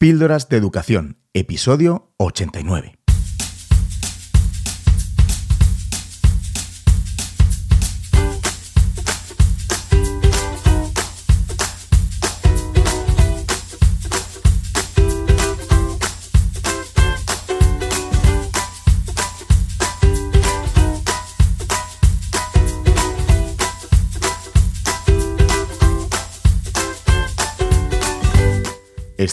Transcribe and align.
Píldoras 0.00 0.48
de 0.48 0.56
Educación, 0.56 1.18
episodio 1.34 2.14
89. 2.16 2.99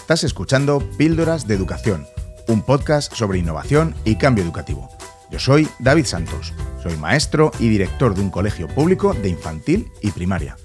Estás 0.08 0.24
escuchando 0.24 0.82
Píldoras 0.98 1.48
de 1.48 1.54
Educación, 1.54 2.08
un 2.48 2.62
podcast 2.62 3.13
sobre 3.13 3.40
innovación 3.40 3.94
y 4.05 4.16
cambio 4.16 4.41
educativo. 4.41 4.90
Yo 5.30 5.38
soy 5.38 5.68
David 5.80 6.05
Santos, 6.05 6.54
soy 6.81 6.95
maestro 6.95 7.52
y 7.59 7.68
director 7.68 8.16
de 8.16 8.22
un 8.22 8.30
colegio 8.30 8.70
público 8.70 9.14
de 9.14 9.28
infantil 9.28 9.91
y 10.02 10.12
primaria. 10.12 10.55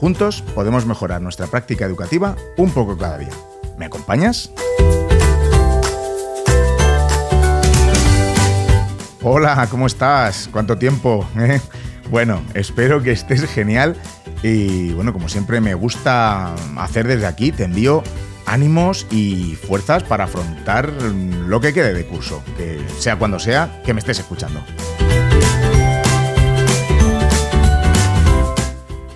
Juntos 0.00 0.42
podemos 0.56 0.86
mejorar 0.86 1.22
nuestra 1.22 1.46
práctica 1.46 1.84
educativa 1.84 2.34
un 2.56 2.72
poco 2.72 2.98
cada 2.98 3.18
día. 3.18 3.30
¿Me 3.78 3.84
acompañas? 3.84 4.50
Hola, 9.22 9.68
¿cómo 9.70 9.86
estás? 9.86 10.48
¿Cuánto 10.50 10.76
tiempo? 10.78 11.24
¿Eh? 11.38 11.60
Bueno, 12.10 12.42
espero 12.54 13.00
que 13.00 13.12
estés 13.12 13.44
genial 13.44 13.94
y 14.42 14.94
bueno, 14.94 15.12
como 15.12 15.28
siempre 15.28 15.60
me 15.60 15.74
gusta 15.74 16.56
hacer 16.76 17.06
desde 17.06 17.26
aquí, 17.26 17.52
te 17.52 17.62
envío 17.62 18.02
ánimos 18.50 19.06
y 19.10 19.54
fuerzas 19.54 20.02
para 20.02 20.24
afrontar 20.24 20.90
lo 20.90 21.60
que 21.60 21.72
quede 21.72 21.94
de 21.94 22.04
curso, 22.04 22.42
que 22.56 22.80
sea 22.98 23.16
cuando 23.16 23.38
sea 23.38 23.80
que 23.84 23.94
me 23.94 24.00
estés 24.00 24.18
escuchando. 24.18 24.60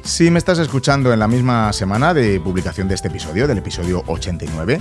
Si 0.03 0.31
me 0.31 0.39
estás 0.39 0.61
escuchando 0.61 1.12
en 1.12 1.19
la 1.19 1.27
misma 1.27 1.72
semana 1.72 2.14
de 2.14 2.39
publicación 2.39 2.86
de 2.86 2.94
este 2.94 3.09
episodio, 3.09 3.48
del 3.48 3.59
episodio 3.59 4.05
89, 4.06 4.81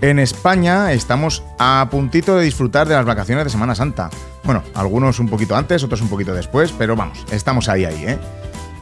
en 0.00 0.18
España 0.18 0.92
estamos 0.92 1.44
a 1.58 1.86
puntito 1.90 2.36
de 2.36 2.44
disfrutar 2.44 2.88
de 2.88 2.94
las 2.94 3.04
vacaciones 3.04 3.44
de 3.44 3.50
Semana 3.50 3.76
Santa. 3.76 4.10
Bueno, 4.42 4.64
algunos 4.74 5.20
un 5.20 5.28
poquito 5.28 5.54
antes, 5.54 5.84
otros 5.84 6.00
un 6.00 6.08
poquito 6.08 6.34
después, 6.34 6.72
pero 6.76 6.96
vamos, 6.96 7.24
estamos 7.30 7.68
ahí, 7.68 7.84
ahí, 7.84 8.04
¿eh? 8.04 8.18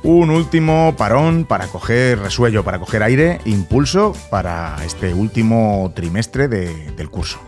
Un 0.03 0.31
último 0.31 0.95
parón 0.97 1.45
para 1.45 1.67
coger 1.67 2.19
resuello, 2.19 2.65
para 2.65 2.79
coger 2.79 3.03
aire, 3.03 3.41
impulso 3.45 4.15
para 4.31 4.77
este 4.85 5.15
último 5.15 5.93
trimestre 5.95 6.49
del 6.49 7.11
curso. 7.11 7.41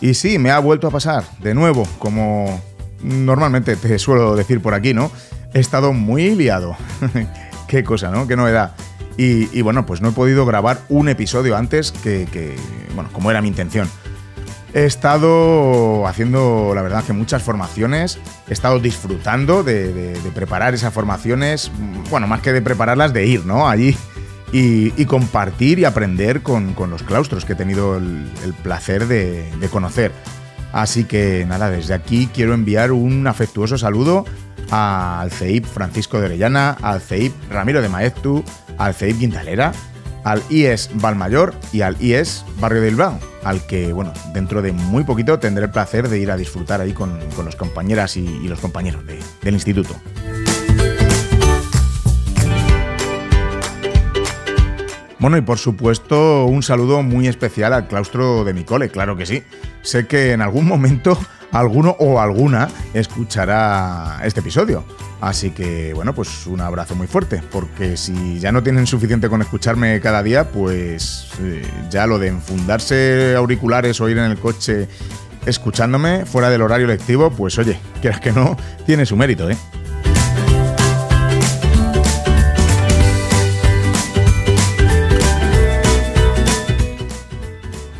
Y 0.00 0.14
sí, 0.14 0.38
me 0.38 0.50
ha 0.50 0.58
vuelto 0.60 0.86
a 0.86 0.90
pasar, 0.90 1.24
de 1.40 1.54
nuevo, 1.54 1.86
como 1.98 2.60
normalmente 3.02 3.76
te 3.76 3.98
suelo 3.98 4.36
decir 4.36 4.60
por 4.60 4.74
aquí, 4.74 4.94
¿no? 4.94 5.10
He 5.54 5.60
estado 5.60 5.92
muy 5.92 6.34
liado. 6.34 6.76
Qué 7.68 7.84
cosa, 7.84 8.10
¿no? 8.10 8.26
Qué 8.26 8.36
novedad. 8.36 8.74
Y, 9.16 9.62
bueno, 9.62 9.84
pues 9.84 10.00
no 10.00 10.10
he 10.10 10.12
podido 10.12 10.46
grabar 10.46 10.78
un 10.88 11.08
episodio 11.08 11.56
antes 11.56 11.90
que, 11.90 12.54
bueno, 12.94 13.10
como 13.12 13.32
era 13.32 13.42
mi 13.42 13.48
intención. 13.48 13.90
He 14.74 14.84
estado 14.84 16.06
haciendo, 16.06 16.72
la 16.74 16.82
verdad, 16.82 17.02
que 17.04 17.12
muchas 17.12 17.42
formaciones. 17.42 18.18
He 18.48 18.52
estado 18.52 18.78
disfrutando 18.78 19.62
de, 19.62 20.18
preparar 20.34 20.74
esas 20.74 20.92
formaciones. 20.92 21.70
Bueno, 22.10 22.26
más 22.26 22.40
que 22.40 22.52
de 22.52 22.60
prepararlas, 22.60 23.12
de 23.12 23.26
ir, 23.26 23.46
¿no? 23.46 23.68
Allí 23.68 23.96
y, 24.52 25.04
compartir 25.06 25.78
y 25.78 25.84
aprender 25.84 26.42
con, 26.42 26.74
los 26.90 27.02
claustros 27.02 27.44
que 27.44 27.52
he 27.52 27.56
tenido 27.56 27.96
el, 27.96 28.54
placer 28.62 29.06
de, 29.06 29.68
conocer. 29.70 30.12
Así 30.72 31.04
que 31.04 31.44
nada, 31.46 31.70
desde 31.70 31.94
aquí 31.94 32.28
quiero 32.32 32.54
enviar 32.54 32.92
un 32.92 33.26
afectuoso 33.26 33.78
saludo 33.78 34.26
al 34.70 35.30
CEIP 35.30 35.64
Francisco 35.64 36.20
de 36.20 36.26
Orellana, 36.26 36.76
al 36.82 37.00
CEIP 37.00 37.32
Ramiro 37.50 37.80
de 37.80 37.88
Maeztu, 37.88 38.44
al 38.76 38.92
CEIP 38.94 39.18
Quintalera, 39.18 39.72
al 40.24 40.42
IES 40.50 40.90
Valmayor 40.94 41.54
y 41.72 41.82
al 41.82 42.00
IES 42.00 42.44
Barrio 42.60 42.80
del 42.80 42.90
Bilbao, 42.90 43.18
al 43.44 43.66
que, 43.66 43.92
bueno, 43.92 44.12
dentro 44.32 44.62
de 44.62 44.72
muy 44.72 45.04
poquito 45.04 45.38
tendré 45.38 45.66
el 45.66 45.70
placer 45.70 46.08
de 46.08 46.18
ir 46.18 46.30
a 46.30 46.36
disfrutar 46.36 46.80
ahí 46.80 46.92
con, 46.92 47.18
con 47.36 47.44
los 47.44 47.56
compañeras 47.56 48.16
y, 48.16 48.48
los 48.48 48.60
compañeros 48.60 49.04
del 49.06 49.54
instituto. 49.54 49.94
Bueno, 55.20 55.36
y 55.36 55.40
por 55.40 55.58
supuesto, 55.58 56.46
un 56.46 56.62
saludo 56.62 57.02
muy 57.02 57.26
especial 57.26 57.72
al 57.72 57.88
claustro 57.88 58.44
de 58.44 58.54
mi 58.54 58.62
cole, 58.62 58.88
claro 58.88 59.16
que 59.16 59.26
sí. 59.26 59.42
Sé 59.82 60.06
que 60.06 60.32
en 60.32 60.40
algún 60.40 60.66
momento 60.66 61.18
alguno 61.52 61.96
o 61.98 62.20
alguna 62.20 62.68
escuchará 62.94 64.20
este 64.24 64.40
episodio. 64.40 64.84
Así 65.20 65.50
que, 65.50 65.92
bueno, 65.94 66.14
pues 66.14 66.46
un 66.46 66.60
abrazo 66.60 66.94
muy 66.94 67.08
fuerte, 67.08 67.42
porque 67.50 67.96
si 67.96 68.38
ya 68.38 68.52
no 68.52 68.62
tienen 68.62 68.86
suficiente 68.86 69.28
con 69.28 69.42
escucharme 69.42 70.00
cada 70.00 70.22
día, 70.22 70.50
pues 70.50 71.30
eh, 71.42 71.62
ya 71.90 72.06
lo 72.06 72.18
de 72.18 72.28
enfundarse 72.28 73.34
auriculares 73.36 74.00
o 74.00 74.08
ir 74.08 74.18
en 74.18 74.24
el 74.30 74.38
coche 74.38 74.88
escuchándome 75.44 76.24
fuera 76.24 76.50
del 76.50 76.62
horario 76.62 76.86
lectivo, 76.86 77.30
pues 77.30 77.58
oye, 77.58 77.80
quieras 78.00 78.20
que 78.20 78.32
no, 78.32 78.56
tiene 78.86 79.06
su 79.06 79.16
mérito, 79.16 79.50
¿eh? 79.50 79.56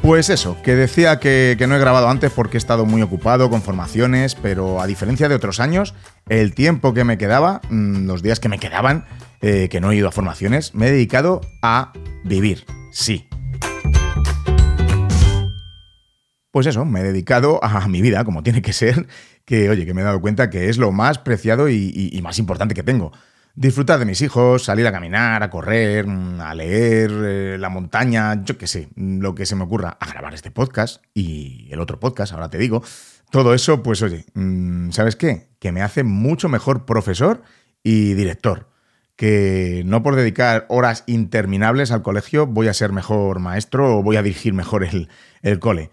Pues 0.09 0.31
eso, 0.31 0.57
que 0.63 0.75
decía 0.75 1.21
que, 1.21 1.55
no 1.69 1.77
he 1.77 1.79
grabado 1.79 2.09
antes 2.09 2.33
porque 2.33 2.57
he 2.57 2.59
estado 2.59 2.87
muy 2.87 3.03
ocupado 3.03 3.51
con 3.51 3.61
formaciones, 3.61 4.35
pero 4.35 4.81
a 4.81 4.87
diferencia 4.87 5.29
de 5.29 5.35
otros 5.35 5.61
años, 5.61 5.95
el 6.31 6.55
tiempo 6.55 6.95
que 6.95 7.05
me 7.05 7.19
quedaba, 7.19 7.61
mm, 7.69 8.07
los 8.07 8.23
días 8.23 8.41
que 8.41 8.49
me 8.49 8.59
quedaban, 8.59 9.05
eh, 9.43 9.69
que 9.71 9.83
no 9.83 9.91
he 9.91 9.97
ido 9.97 10.09
a 10.09 10.11
formaciones, 10.11 10.75
me 10.75 10.89
he 10.89 10.93
dedicado 10.93 11.43
a 11.61 11.93
vivir, 12.25 12.65
sí. 12.91 13.29
Pues 16.53 16.67
eso, 16.67 16.87
me 16.87 17.01
he 17.01 17.03
dedicado 17.03 17.63
a 17.63 17.87
mi 17.87 18.01
vida, 18.01 18.25
como 18.25 18.43
tiene 18.43 18.63
que 18.63 18.73
ser, 18.73 19.07
que 19.45 19.69
oye, 19.69 19.85
que 19.85 19.93
me 19.93 20.01
he 20.01 20.05
dado 20.05 20.23
cuenta 20.23 20.49
que 20.49 20.71
es 20.71 20.79
lo 20.79 20.91
más 20.91 21.19
preciado 21.19 21.69
y 21.69 22.19
más 22.23 22.39
importante 22.39 22.75
que 22.75 22.83
tengo 22.83 23.13
disfrutar 23.59 23.99
de 23.99 24.05
mis 24.05 24.23
hijos, 24.23 24.63
salir 24.63 24.87
a 24.87 24.93
caminar, 24.93 25.43
a 25.43 25.51
correr, 25.51 26.07
mm, 26.07 26.41
a 26.41 26.55
leer, 26.55 27.11
eh, 27.11 27.57
la 27.59 27.69
montaña, 27.69 28.45
yo 28.45 28.57
qué 28.57 28.69
sé, 28.69 28.89
lo 28.95 29.35
que 29.35 29.47
se 29.47 29.57
me 29.57 29.65
ocurra, 29.65 29.97
a 29.99 30.07
grabar 30.07 30.33
este 30.33 30.53
podcast 30.53 31.03
y 31.13 31.67
el 31.73 31.81
otro 31.81 31.99
podcast, 31.99 32.33
ahora 32.33 32.51
te 32.51 32.59
digo. 32.59 32.83
Todo 33.33 33.55
eso, 33.55 33.83
pues 33.83 34.01
oye, 34.03 34.25
mm, 34.35 34.91
¿sabes 34.93 35.17
qué? 35.17 35.49
Que 35.59 35.73
me 35.73 35.83
hace 35.83 36.05
mucho 36.05 36.49
mejor 36.49 36.87
profesor 36.87 37.43
y 37.83 38.15
director. 38.15 38.69
Que 39.17 39.83
no 39.85 40.05
por 40.05 40.15
dedicar 40.15 40.67
horas 40.69 41.03
interminables 41.09 41.91
al 41.91 42.03
colegio 42.03 42.47
voy 42.47 42.69
a 42.69 42.75
ser 42.75 42.93
mejor 42.93 43.41
maestro 43.41 43.99
o 43.99 44.03
voy 44.05 44.17
a 44.17 44.23
dirigir 44.23 44.55
mejor 44.55 44.85
el, 44.85 45.59
cole. 45.59 45.91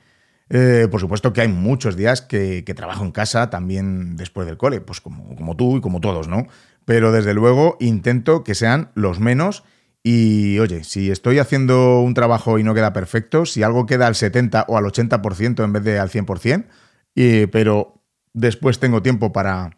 Eh, 0.49 0.87
por 0.91 1.01
supuesto 1.01 1.33
que 1.33 1.41
hay 1.41 1.47
muchos 1.47 1.95
días 1.95 2.21
que, 2.21 2.61
trabajo 2.75 3.03
en 3.03 3.11
casa 3.11 3.49
también 3.49 4.15
después 4.15 4.45
del 4.45 4.57
cole, 4.57 4.81
pues 4.81 5.01
como, 5.01 5.35
como 5.35 5.55
tú 5.55 5.77
y 5.77 5.81
como 5.81 5.99
todos, 5.99 6.27
¿no? 6.27 6.45
Pero 6.85 7.11
desde 7.11 7.33
luego 7.33 7.77
intento 7.79 8.43
que 8.43 8.55
sean 8.55 8.91
los 8.95 9.19
menos. 9.19 9.63
Y 10.03 10.59
oye, 10.59 10.83
si 10.83 11.09
estoy 11.09 11.39
haciendo 11.39 11.99
un 11.99 12.13
trabajo 12.13 12.59
y 12.59 12.63
no 12.63 12.75
queda 12.75 12.93
perfecto, 12.93 13.45
si 13.45 13.63
algo 13.63 13.87
queda 13.87 14.05
al 14.07 14.15
70 14.15 14.65
o 14.67 14.77
al 14.77 14.85
80% 14.85 15.63
en 15.63 15.73
vez 15.73 15.83
de 15.83 15.97
al 15.99 16.09
100%, 16.09 17.49
pero 17.51 18.03
después 18.33 18.79
tengo 18.79 19.01
tiempo 19.01 19.33
para 19.33 19.71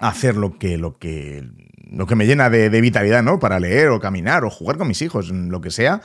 hacer 0.00 0.36
lo 0.36 0.58
que, 0.58 0.78
lo 0.78 0.98
que, 0.98 1.46
lo 1.90 2.06
que 2.06 2.14
me 2.14 2.26
llena 2.26 2.48
de, 2.48 2.80
vitalidad, 2.80 3.22
¿no? 3.22 3.38
Para 3.38 3.60
leer 3.60 3.88
o 3.88 4.00
caminar 4.00 4.44
o 4.44 4.50
jugar 4.50 4.78
con 4.78 4.88
mis 4.88 5.02
hijos, 5.02 5.30
lo 5.30 5.60
que 5.60 5.70
sea, 5.70 6.00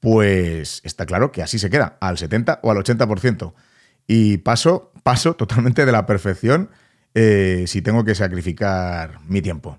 pues 0.00 0.80
está 0.84 1.06
claro 1.06 1.32
que 1.32 1.42
así 1.42 1.58
se 1.58 1.70
queda, 1.70 1.96
al 2.00 2.18
70 2.18 2.60
o 2.62 2.70
al 2.70 2.78
80%. 2.78 3.54
Y 4.06 4.38
paso, 4.38 4.92
paso 5.02 5.34
totalmente 5.34 5.86
de 5.86 5.92
la 5.92 6.06
perfección 6.06 6.70
eh, 7.14 7.64
si 7.66 7.82
tengo 7.82 8.04
que 8.04 8.14
sacrificar 8.14 9.20
mi 9.26 9.42
tiempo. 9.42 9.78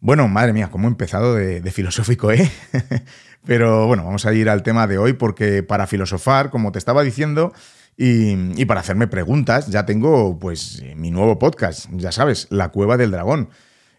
Bueno, 0.00 0.28
madre 0.28 0.52
mía, 0.52 0.68
cómo 0.70 0.86
he 0.86 0.90
empezado 0.90 1.34
de, 1.34 1.70
filosófico, 1.70 2.30
¿eh? 2.30 2.50
Pero 3.46 3.86
bueno, 3.86 4.04
vamos 4.04 4.26
a 4.26 4.34
ir 4.34 4.50
al 4.50 4.62
tema 4.62 4.86
de 4.86 4.98
hoy 4.98 5.14
porque 5.14 5.62
para 5.62 5.86
filosofar, 5.86 6.50
como 6.50 6.72
te 6.72 6.78
estaba 6.78 7.02
diciendo, 7.02 7.52
y, 7.96 8.64
para 8.66 8.80
hacerme 8.80 9.06
preguntas, 9.06 9.68
ya 9.68 9.86
tengo 9.86 10.38
pues 10.38 10.82
mi 10.96 11.10
nuevo 11.10 11.38
podcast, 11.38 11.88
ya 11.92 12.12
sabes, 12.12 12.48
La 12.50 12.70
Cueva 12.70 12.96
del 12.96 13.12
Dragón. 13.12 13.48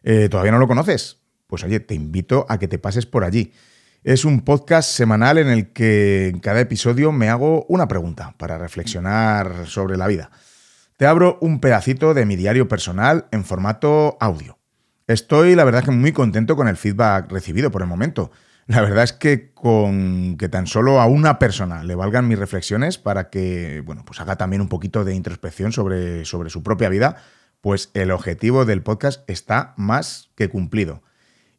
Eh, 0.03 0.29
¿Todavía 0.29 0.51
no 0.51 0.59
lo 0.59 0.67
conoces? 0.67 1.19
Pues 1.47 1.63
oye, 1.63 1.79
te 1.79 1.95
invito 1.95 2.45
a 2.49 2.59
que 2.59 2.67
te 2.67 2.77
pases 2.77 3.05
por 3.05 3.23
allí. 3.23 3.53
Es 4.03 4.25
un 4.25 4.41
podcast 4.41 4.89
semanal 4.91 5.37
en 5.37 5.47
el 5.47 5.71
que 5.71 6.27
en 6.27 6.39
cada 6.39 6.59
episodio 6.59 7.11
me 7.11 7.29
hago 7.29 7.65
una 7.67 7.87
pregunta 7.87 8.35
para 8.37 8.57
reflexionar 8.57 9.65
sobre 9.65 9.97
la 9.97 10.07
vida 10.07 10.29
te 10.97 11.05
abro 11.05 11.37
un 11.41 11.59
pedacito 11.59 12.13
de 12.13 12.25
mi 12.25 12.35
diario 12.35 12.67
personal 12.67 13.27
en 13.31 13.43
formato 13.43 14.17
audio. 14.19 14.57
Estoy, 15.07 15.55
la 15.55 15.63
verdad, 15.63 15.83
que 15.83 15.91
muy 15.91 16.13
contento 16.13 16.55
con 16.55 16.67
el 16.67 16.77
feedback 16.77 17.31
recibido 17.31 17.69
por 17.69 17.81
el 17.81 17.87
momento. 17.87 18.31
La 18.67 18.81
verdad 18.81 19.03
es 19.03 19.13
que 19.13 19.51
con 19.53 20.37
que 20.37 20.49
tan 20.49 20.65
solo 20.65 20.99
a 20.99 21.05
una 21.05 21.37
persona 21.37 21.83
le 21.83 21.93
valgan 21.93 22.27
mis 22.27 22.39
reflexiones 22.39 22.97
para 22.97 23.29
que, 23.29 23.83
bueno, 23.85 24.03
pues 24.05 24.19
haga 24.19 24.37
también 24.37 24.61
un 24.61 24.69
poquito 24.69 25.05
de 25.05 25.13
introspección 25.13 25.71
sobre, 25.71 26.25
sobre 26.25 26.49
su 26.49 26.63
propia 26.63 26.89
vida, 26.89 27.17
pues 27.61 27.91
el 27.93 28.09
objetivo 28.09 28.65
del 28.65 28.81
podcast 28.81 29.29
está 29.29 29.75
más 29.77 30.31
que 30.35 30.49
cumplido. 30.49 31.03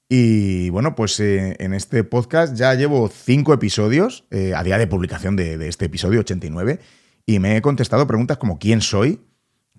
Y 0.09 0.71
bueno, 0.71 0.95
pues 0.97 1.19
eh, 1.21 1.57
en 1.61 1.75
este 1.75 2.03
podcast 2.03 2.57
ya 2.57 2.75
llevo 2.75 3.09
cinco 3.09 3.53
episodios, 3.53 4.25
eh, 4.31 4.55
a 4.55 4.63
día 4.65 4.79
de 4.79 4.87
publicación 4.87 5.37
de, 5.37 5.59
de, 5.59 5.69
este 5.69 5.87
episodio 5.87 6.21
89, 6.21 6.81
y 7.27 7.41
me 7.41 7.57
he 7.57 7.63
contestado 7.63 8.07
preguntas 8.07 8.39
como 8.39 8.59
quién 8.59 8.81
soy, 8.81 9.21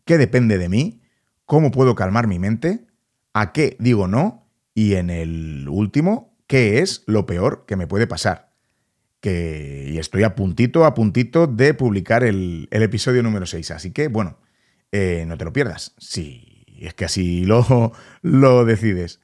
qué 0.05 0.17
depende 0.17 0.57
de 0.57 0.69
mí, 0.69 1.01
cómo 1.45 1.71
puedo 1.71 1.95
calmar 1.95 2.27
mi 2.27 2.37
mente, 2.37 2.85
a 3.33 3.53
qué 3.53 3.77
digo 3.79 4.07
no, 4.07 4.47
y 4.75 4.95
en 4.95 5.09
el 5.09 5.67
último, 5.69 6.37
qué 6.45 6.79
es 6.79 7.03
lo 7.07 7.25
peor 7.25 7.65
que 7.65 7.77
me 7.77 7.87
puede 7.87 8.05
pasar. 8.05 8.51
Que, 9.21 9.89
y 9.91 9.97
estoy 9.97 10.23
a 10.23 10.35
puntito, 10.35 10.85
a 10.85 10.93
puntito 10.93 11.47
de 11.47 11.73
publicar 11.73 12.23
el, 12.23 12.67
el 12.69 12.83
episodio 12.83 13.23
número 13.23 13.47
6. 13.47 13.71
Así 13.71 13.91
que, 13.91 14.09
bueno, 14.09 14.37
eh, 14.91 15.25
no 15.27 15.37
te 15.37 15.45
lo 15.45 15.53
pierdas. 15.53 15.95
Si 15.97 16.65
es 16.79 16.93
que 16.93 17.05
así 17.05 17.45
lo, 17.45 17.93
lo 18.21 18.65
decides. 18.65 19.19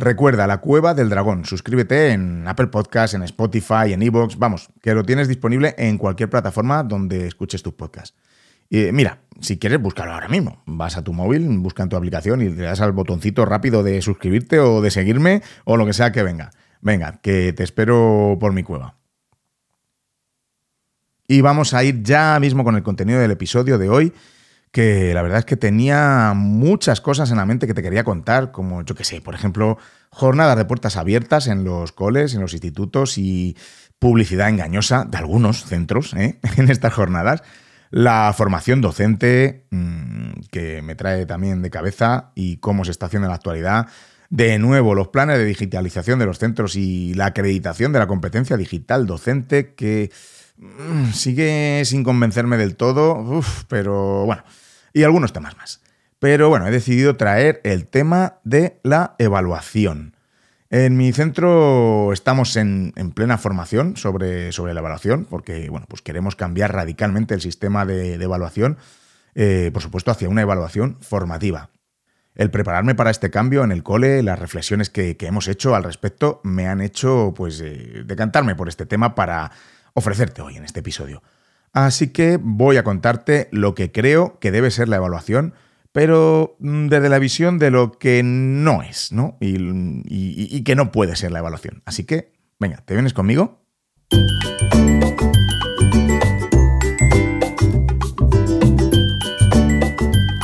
Recuerda, 0.00 0.46
La 0.46 0.58
Cueva 0.58 0.94
del 0.94 1.08
Dragón. 1.08 1.44
Suscríbete 1.44 2.12
en 2.12 2.46
Apple 2.46 2.68
Podcasts, 2.68 3.14
en 3.14 3.24
Spotify, 3.24 3.92
en 3.92 4.00
Evox. 4.00 4.38
Vamos, 4.38 4.68
que 4.80 4.94
lo 4.94 5.02
tienes 5.02 5.26
disponible 5.26 5.74
en 5.76 5.98
cualquier 5.98 6.30
plataforma 6.30 6.84
donde 6.84 7.26
escuches 7.26 7.64
tus 7.64 7.72
podcasts. 7.72 8.16
Y 8.70 8.92
mira, 8.92 9.22
si 9.40 9.58
quieres, 9.58 9.82
búscalo 9.82 10.12
ahora 10.12 10.28
mismo. 10.28 10.62
Vas 10.66 10.96
a 10.96 11.02
tu 11.02 11.12
móvil, 11.12 11.48
busca 11.58 11.82
en 11.82 11.88
tu 11.88 11.96
aplicación 11.96 12.42
y 12.42 12.48
le 12.48 12.62
das 12.62 12.80
al 12.80 12.92
botoncito 12.92 13.44
rápido 13.44 13.82
de 13.82 14.00
suscribirte 14.00 14.60
o 14.60 14.80
de 14.82 14.92
seguirme 14.92 15.42
o 15.64 15.76
lo 15.76 15.84
que 15.84 15.92
sea 15.92 16.12
que 16.12 16.22
venga. 16.22 16.52
Venga, 16.80 17.18
que 17.20 17.52
te 17.52 17.64
espero 17.64 18.36
por 18.38 18.52
mi 18.52 18.62
cueva. 18.62 18.94
Y 21.26 21.40
vamos 21.40 21.74
a 21.74 21.82
ir 21.82 22.04
ya 22.04 22.38
mismo 22.38 22.62
con 22.62 22.76
el 22.76 22.84
contenido 22.84 23.18
del 23.18 23.32
episodio 23.32 23.78
de 23.78 23.88
hoy, 23.88 24.12
que 24.72 25.14
la 25.14 25.22
verdad 25.22 25.40
es 25.40 25.44
que 25.44 25.56
tenía 25.56 26.32
muchas 26.34 27.00
cosas 27.00 27.30
en 27.30 27.38
la 27.38 27.46
mente 27.46 27.66
que 27.66 27.74
te 27.74 27.82
quería 27.82 28.04
contar, 28.04 28.52
como 28.52 28.82
yo 28.82 28.94
que 28.94 29.04
sé, 29.04 29.20
por 29.20 29.34
ejemplo, 29.34 29.78
jornadas 30.10 30.56
de 30.56 30.64
puertas 30.64 30.96
abiertas 30.96 31.46
en 31.46 31.64
los 31.64 31.92
coles, 31.92 32.34
en 32.34 32.40
los 32.40 32.52
institutos 32.52 33.18
y 33.18 33.56
publicidad 33.98 34.48
engañosa 34.48 35.04
de 35.04 35.18
algunos 35.18 35.64
centros 35.64 36.14
¿eh? 36.14 36.38
en 36.56 36.70
estas 36.70 36.92
jornadas 36.92 37.42
la 37.90 38.32
formación 38.36 38.80
docente, 38.80 39.66
mm, 39.70 40.40
que 40.50 40.82
me 40.82 40.94
trae 40.94 41.26
también 41.26 41.62
de 41.62 41.70
cabeza, 41.70 42.32
y 42.34 42.58
cómo 42.58 42.84
se 42.84 42.90
está 42.90 43.06
haciendo 43.06 43.26
en 43.26 43.30
la 43.30 43.36
actualidad. 43.36 43.86
De 44.30 44.58
nuevo, 44.58 44.94
los 44.94 45.08
planes 45.08 45.38
de 45.38 45.44
digitalización 45.44 46.18
de 46.18 46.26
los 46.26 46.38
centros 46.38 46.76
y 46.76 47.14
la 47.14 47.26
acreditación 47.26 47.92
de 47.92 47.98
la 47.98 48.06
competencia 48.06 48.56
digital 48.56 49.06
docente, 49.06 49.74
que 49.74 50.10
sigue 51.12 51.82
sin 51.84 52.04
convencerme 52.04 52.56
del 52.56 52.76
todo, 52.76 53.42
pero 53.68 54.24
bueno, 54.24 54.42
y 54.92 55.02
algunos 55.04 55.32
temas 55.32 55.56
más. 55.56 55.80
Pero 56.18 56.48
bueno, 56.48 56.66
he 56.66 56.70
decidido 56.70 57.16
traer 57.16 57.60
el 57.64 57.86
tema 57.86 58.38
de 58.44 58.80
la 58.82 59.14
evaluación. 59.18 60.16
En 60.70 60.96
mi 60.96 61.12
centro 61.12 62.12
estamos 62.12 62.56
en, 62.56 62.92
plena 63.14 63.38
formación 63.38 63.96
sobre, 63.96 64.52
sobre, 64.52 64.74
la 64.74 64.80
evaluación, 64.80 65.24
porque 65.24 65.70
bueno, 65.70 65.86
pues 65.88 66.02
queremos 66.02 66.36
cambiar 66.36 66.74
radicalmente 66.74 67.34
el 67.34 67.40
sistema 67.40 67.86
de, 67.86 68.14
evaluación, 68.14 68.76
eh, 69.34 69.70
por 69.72 69.82
supuesto, 69.82 70.10
hacia 70.10 70.28
una 70.28 70.42
evaluación 70.42 70.98
formativa. 71.00 71.70
El 72.34 72.50
prepararme 72.50 72.94
para 72.94 73.10
este 73.10 73.30
cambio 73.30 73.64
en 73.64 73.72
el 73.72 73.82
cole, 73.82 74.22
las 74.22 74.38
reflexiones 74.38 74.90
que, 74.90 75.16
hemos 75.20 75.48
hecho 75.48 75.74
al 75.74 75.84
respecto, 75.84 76.40
me 76.44 76.68
han 76.68 76.80
hecho 76.80 77.32
pues 77.34 77.60
eh, 77.60 78.02
decantarme 78.04 78.54
por 78.54 78.68
este 78.68 78.86
tema 78.86 79.14
para 79.14 79.50
ofrecerte 79.98 80.42
hoy 80.42 80.56
en 80.56 80.64
este 80.64 80.80
episodio. 80.80 81.22
Así 81.72 82.08
que 82.08 82.38
voy 82.40 82.76
a 82.76 82.84
contarte 82.84 83.48
lo 83.52 83.74
que 83.74 83.92
creo 83.92 84.38
que 84.40 84.50
debe 84.50 84.70
ser 84.70 84.88
la 84.88 84.96
evaluación 84.96 85.54
pero 85.92 86.56
mm, 86.60 86.88
desde 86.88 87.08
la 87.08 87.18
visión 87.18 87.58
de 87.58 87.70
lo 87.70 87.92
que 87.92 88.22
no 88.22 88.82
es, 88.82 89.12
¿no? 89.12 89.36
Y, 89.40 90.62
que 90.62 90.76
no 90.76 90.92
puede 90.92 91.16
ser 91.16 91.32
la 91.32 91.38
evaluación. 91.38 91.82
Así 91.86 92.04
que, 92.04 92.32
venga, 92.58 92.82
¿te 92.84 92.94
vienes 92.94 93.14
conmigo? 93.14 93.62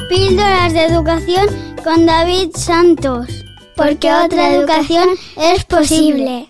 Píldoras 0.09 0.73
de 0.73 0.87
educación 0.87 1.47
con 1.83 2.07
David 2.07 2.51
Santos, 2.55 3.45
porque 3.77 4.13
otra 4.13 4.55
educación 4.55 5.09
es 5.37 5.65
posible. 5.65 6.49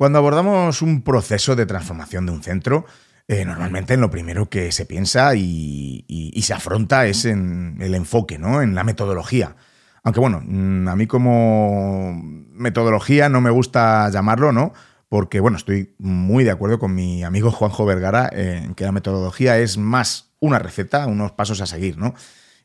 Cuando 0.00 0.18
abordamos 0.18 0.80
un 0.80 1.02
proceso 1.02 1.56
de 1.56 1.66
transformación 1.66 2.24
de 2.24 2.32
un 2.32 2.42
centro, 2.42 2.86
eh, 3.28 3.44
normalmente 3.44 3.92
en 3.92 4.00
lo 4.00 4.08
primero 4.08 4.48
que 4.48 4.72
se 4.72 4.86
piensa 4.86 5.34
y, 5.34 6.40
se 6.42 6.54
afronta 6.54 7.04
es 7.04 7.26
en 7.26 7.76
el 7.82 7.94
enfoque, 7.94 8.38
¿no? 8.38 8.62
En 8.62 8.74
la 8.74 8.82
metodología. 8.82 9.56
Aunque 10.02 10.18
bueno, 10.18 10.40
mm, 10.42 10.88
a 10.88 10.96
mí 10.96 11.06
como 11.06 12.18
metodología 12.50 13.28
no 13.28 13.42
me 13.42 13.50
gusta 13.50 14.08
llamarlo, 14.08 14.52
¿no? 14.52 14.72
Porque 15.10 15.38
bueno, 15.38 15.58
estoy 15.58 15.94
muy 15.98 16.44
de 16.44 16.52
acuerdo 16.52 16.78
con 16.78 16.94
mi 16.94 17.22
amigo 17.22 17.50
Juanjo 17.50 17.84
Vergara 17.84 18.30
en 18.32 18.74
que 18.74 18.84
la 18.84 18.92
metodología 18.92 19.58
es 19.58 19.76
más 19.76 20.32
una 20.40 20.58
receta, 20.58 21.06
unos 21.08 21.32
pasos 21.32 21.60
a 21.60 21.66
seguir, 21.66 21.98
¿no? 21.98 22.14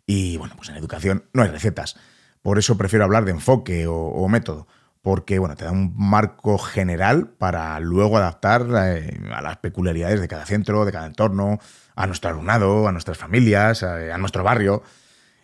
Y 0.06 0.38
bueno, 0.38 0.54
pues 0.56 0.70
en 0.70 0.78
educación 0.78 1.26
no 1.34 1.44
hay 1.44 1.50
recetas. 1.50 1.98
Por 2.42 2.60
eso 2.60 2.78
prefiero 2.78 3.04
hablar 3.04 3.26
de 3.26 3.32
enfoque 3.32 3.88
o 3.88 4.26
método 4.30 4.68
porque 5.06 5.38
bueno, 5.38 5.56
te 5.56 5.66
da 5.66 5.72
un 5.72 5.94
marco 5.96 6.58
general 6.58 7.28
para 7.28 7.80
luego 7.80 8.18
adaptar 8.18 8.66
eh, 8.88 9.16
a 9.32 9.40
las 9.44 9.58
peculiaridades 9.58 10.20
de 10.20 10.28
cada 10.28 10.48
centro, 10.48 10.84
de 10.84 10.92
cada 10.92 11.06
entorno, 11.06 11.60
a 11.96 12.08
nuestro 12.08 12.32
alumnado, 12.32 12.88
a 12.88 12.92
nuestras 12.92 13.16
familias, 13.16 13.84
a, 13.84 14.18
nuestro 14.18 14.44
barrio. 14.44 14.82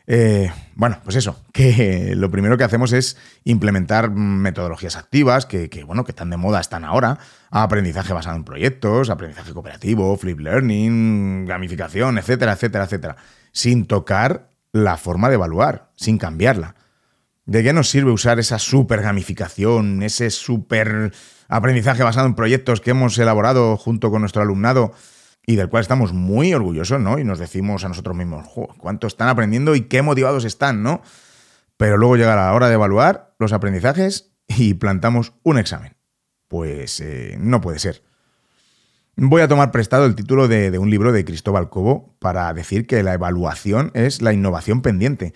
Eh, 0.07 0.51
bueno, 0.73 0.97
pues 1.03 1.15
eso, 1.15 1.43
que 1.53 2.13
lo 2.15 2.31
primero 2.31 2.57
que 2.57 2.63
hacemos 2.63 2.91
es 2.91 3.17
implementar 3.43 4.09
metodologías 4.09 4.95
activas 4.95 5.45
que, 5.45 5.69
bueno, 5.85 6.05
que 6.05 6.11
están 6.13 6.31
de 6.31 6.37
moda, 6.37 6.59
están 6.59 6.83
ahora, 6.83 7.19
aprendizaje 7.51 8.13
basado 8.13 8.37
en 8.37 8.43
proyectos, 8.43 9.11
aprendizaje 9.11 9.53
cooperativo, 9.53 10.17
flip 10.17 10.39
learning, 10.39 11.45
gamificación, 11.45 12.17
etcétera, 12.17 12.53
etcétera, 12.53 12.85
etcétera, 12.85 13.15
sin 13.51 13.85
tocar 13.85 14.49
la 14.71 14.97
forma 14.97 15.29
de 15.29 15.35
evaluar, 15.35 15.91
sin 15.95 16.17
cambiarla. 16.17 16.73
¿De 17.45 17.63
qué 17.63 17.73
nos 17.73 17.89
sirve 17.89 18.11
usar 18.11 18.39
esa 18.39 18.59
super 18.59 19.01
gamificación, 19.01 20.03
ese 20.03 20.29
super 20.29 21.11
aprendizaje 21.47 22.03
basado 22.03 22.27
en 22.27 22.35
proyectos 22.35 22.81
que 22.81 22.91
hemos 22.91 23.17
elaborado 23.17 23.77
junto 23.77 24.11
con 24.11 24.21
nuestro 24.21 24.41
alumnado 24.41 24.93
y 25.45 25.55
del 25.55 25.69
cual 25.69 25.81
estamos 25.81 26.13
muy 26.13 26.53
orgullosos, 26.53 27.01
¿no? 27.01 27.17
Y 27.17 27.23
nos 27.23 27.39
decimos 27.39 27.83
a 27.83 27.87
nosotros 27.89 28.15
mismos, 28.15 28.47
cuánto 28.77 29.07
están 29.07 29.27
aprendiendo 29.27 29.73
y 29.73 29.81
qué 29.81 30.03
motivados 30.03 30.45
están, 30.45 30.83
¿no? 30.83 31.01
Pero 31.77 31.97
luego 31.97 32.15
llega 32.15 32.35
la 32.35 32.53
hora 32.53 32.67
de 32.67 32.75
evaluar 32.75 33.33
los 33.39 33.53
aprendizajes 33.53 34.33
y 34.47 34.75
plantamos 34.75 35.33
un 35.41 35.57
examen. 35.57 35.97
Pues 36.47 36.99
eh, 36.99 37.37
no 37.39 37.59
puede 37.59 37.79
ser. 37.79 38.03
Voy 39.15 39.41
a 39.41 39.47
tomar 39.47 39.71
prestado 39.71 40.05
el 40.05 40.15
título 40.15 40.47
de, 40.47 40.69
de 40.69 40.77
un 40.77 40.91
libro 40.91 41.11
de 41.11 41.25
Cristóbal 41.25 41.69
Cobo 41.69 42.15
para 42.19 42.53
decir 42.53 42.85
que 42.85 43.01
la 43.01 43.13
evaluación 43.13 43.91
es 43.95 44.21
la 44.21 44.31
innovación 44.31 44.81
pendiente 44.83 45.33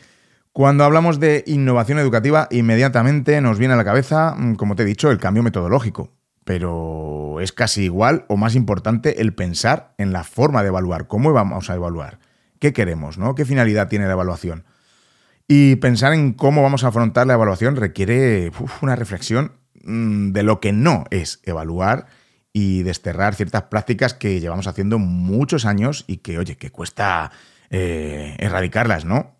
cuando 0.56 0.86
hablamos 0.86 1.20
de 1.20 1.44
innovación 1.48 2.00
educativa, 2.00 2.48
inmediatamente 2.50 3.42
nos 3.42 3.60
viene 3.60 3.74
a 3.74 3.78
la 3.78 3.84
cabeza, 3.84 4.36
mm, 4.38 4.56
como 4.56 4.78
te 4.78 4.84
he 4.84 4.86
dicho, 4.86 5.12
el 5.12 5.18
cambio 5.18 5.44
metodológico. 5.44 6.14
Pero 6.46 7.42
es 7.42 7.52
casi 7.52 7.84
igual 7.84 8.24
o 8.30 8.38
más 8.38 8.56
importante 8.56 9.22
el 9.22 9.36
pensar 9.36 9.94
en 9.98 10.14
la 10.14 10.24
forma 10.24 10.62
de 10.62 10.70
evaluar, 10.70 11.08
cómo 11.08 11.34
vamos 11.34 11.70
a 11.70 11.76
evaluar, 11.76 12.20
qué 12.60 12.72
queremos, 12.72 13.18
¿no? 13.18 13.36
¿Qué 13.36 13.44
finalidad 13.44 13.90
tiene 13.90 14.06
la 14.06 14.14
evaluación? 14.14 14.64
Y 15.46 15.76
pensar 15.76 16.14
en 16.14 16.32
cómo 16.32 16.64
vamos 16.64 16.86
a 16.86 16.88
afrontar 16.88 17.28
la 17.28 17.34
evaluación 17.34 17.76
requiere 17.76 18.50
una 18.82 18.96
reflexión 18.96 19.52
mm, 19.84 20.32
de 20.32 20.44
lo 20.44 20.62
que 20.62 20.72
no 20.72 21.04
es 21.12 21.42
evaluar 21.44 22.06
y 22.54 22.84
desterrar 22.84 23.36
ciertas 23.36 23.64
prácticas 23.64 24.14
que 24.14 24.40
llevamos 24.40 24.68
haciendo 24.68 25.00
muchos 25.00 25.66
años 25.66 26.06
y 26.08 26.20
que, 26.20 26.40
oye, 26.40 26.56
que 26.56 26.72
cuesta 26.72 27.30
eh, 27.70 28.38
erradicarlas, 28.40 29.04
¿no? 29.04 29.35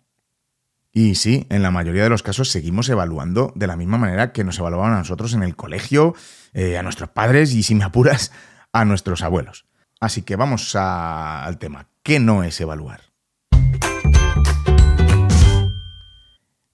Y 0.98 1.16
sí, 1.16 1.46
en 1.50 1.62
la 1.62 1.70
mayoría 1.70 2.04
de 2.04 2.08
los 2.08 2.22
casos 2.22 2.48
seguimos 2.48 2.88
evaluando 2.88 3.52
de 3.54 3.66
la 3.66 3.76
misma 3.76 3.98
manera 3.98 4.32
que 4.32 4.44
nos 4.44 4.58
evaluaban 4.58 4.94
a 4.94 4.98
nosotros 5.00 5.34
en 5.34 5.42
el 5.42 5.54
colegio, 5.54 6.14
eh, 6.54 6.78
a 6.78 6.82
nuestros 6.82 7.10
padres 7.10 7.52
y, 7.52 7.62
si 7.62 7.74
me 7.74 7.84
apuras, 7.84 8.32
a 8.72 8.86
nuestros 8.86 9.20
abuelos. 9.20 9.66
Así 10.00 10.22
que 10.22 10.36
vamos 10.36 10.74
al 10.74 11.58
tema. 11.58 11.90
¿Qué 12.02 12.18
no 12.18 12.44
es 12.44 12.58
evaluar? 12.62 13.02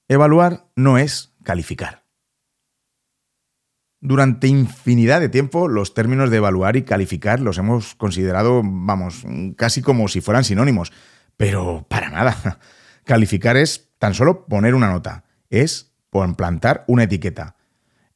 Evaluar 0.07 0.69
no 0.76 0.99
es 0.99 1.35
calificar. 1.43 2.05
Durante 4.00 4.47
infinidad 4.47 5.19
de 5.19 5.31
tiempo 5.31 5.67
los 5.67 5.95
términos 5.95 6.31
de 6.31 6.37
evaluar 6.37 6.76
y 6.76 6.85
calificar 6.85 7.41
los 7.41 7.59
hemos 7.59 7.97
considerado, 7.97 8.62
vamos, 8.62 9.25
casi 9.57 9.83
como 9.83 10.07
si 10.07 10.21
fueran 10.21 10.45
sinónimos, 10.45 10.93
pero 11.37 11.85
para 11.88 12.09
nada. 12.09 12.61
Calificar 13.05 13.57
es 13.57 13.92
tan 14.03 14.15
solo 14.15 14.47
poner 14.47 14.75
una 14.75 14.91
nota, 14.91 15.23
es 15.49 15.93
plantar 16.37 16.83
una 16.89 17.05
etiqueta. 17.05 17.55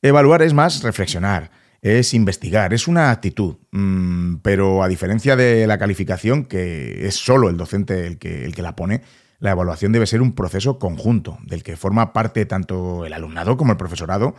Evaluar 0.03 0.43
es 0.43 0.53
más 0.53 0.83
reflexionar, 0.83 1.53
es 1.81 2.13
investigar, 2.13 2.75
es 2.75 2.89
una 2.89 3.13
actitud. 3.13 3.59
Mm, 3.71 4.39
pero 4.39 4.83
a 4.83 4.89
diferencia 4.89 5.37
de 5.37 5.65
la 5.69 5.79
calificación, 5.79 6.47
que 6.47 7.07
es 7.07 7.15
solo 7.15 7.49
el 7.49 7.57
docente 7.57 8.05
el 8.05 8.19
que, 8.19 8.45
el 8.45 8.53
que 8.53 8.63
la 8.63 8.75
pone, 8.75 9.03
la 9.39 9.53
evaluación 9.53 9.93
debe 9.93 10.09
ser 10.09 10.23
un 10.23 10.35
proceso 10.35 10.81
conjunto, 10.81 11.39
del 11.45 11.63
que 11.63 11.77
forma 11.77 12.13
parte 12.13 12.47
tanto 12.47 13.07
el 13.07 13.13
alumnado 13.13 13.57
como 13.57 13.71
el 13.71 13.79
profesorado, 13.79 14.35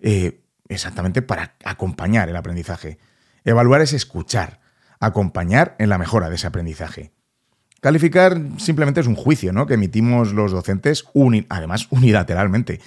eh, 0.00 0.40
exactamente 0.70 1.20
para 1.20 1.56
acompañar 1.62 2.30
el 2.30 2.36
aprendizaje. 2.36 2.96
Evaluar 3.44 3.82
es 3.82 3.92
escuchar, 3.92 4.60
acompañar 4.98 5.76
en 5.78 5.90
la 5.90 5.98
mejora 5.98 6.30
de 6.30 6.36
ese 6.36 6.46
aprendizaje. 6.46 7.12
Calificar 7.86 8.40
simplemente 8.56 8.98
es 8.98 9.06
un 9.06 9.14
juicio 9.14 9.52
¿no? 9.52 9.68
que 9.68 9.74
emitimos 9.74 10.32
los 10.32 10.50
docentes, 10.50 11.04
además 11.48 11.86
unilateralmente. 11.90 12.80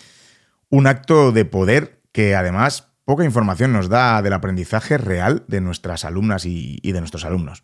Un 0.68 0.88
acto 0.88 1.32
de 1.32 1.46
poder 1.46 2.02
que 2.12 2.36
además 2.36 2.90
poca 3.06 3.24
información 3.24 3.72
nos 3.72 3.88
da 3.88 4.22
del 4.22 4.34
aprendizaje 4.34 4.98
real 4.98 5.46
de 5.48 5.62
nuestras 5.62 6.04
alumnas 6.04 6.46
y, 6.46 6.82
de 6.84 7.00
nuestros 7.00 7.24
alumnos. 7.24 7.64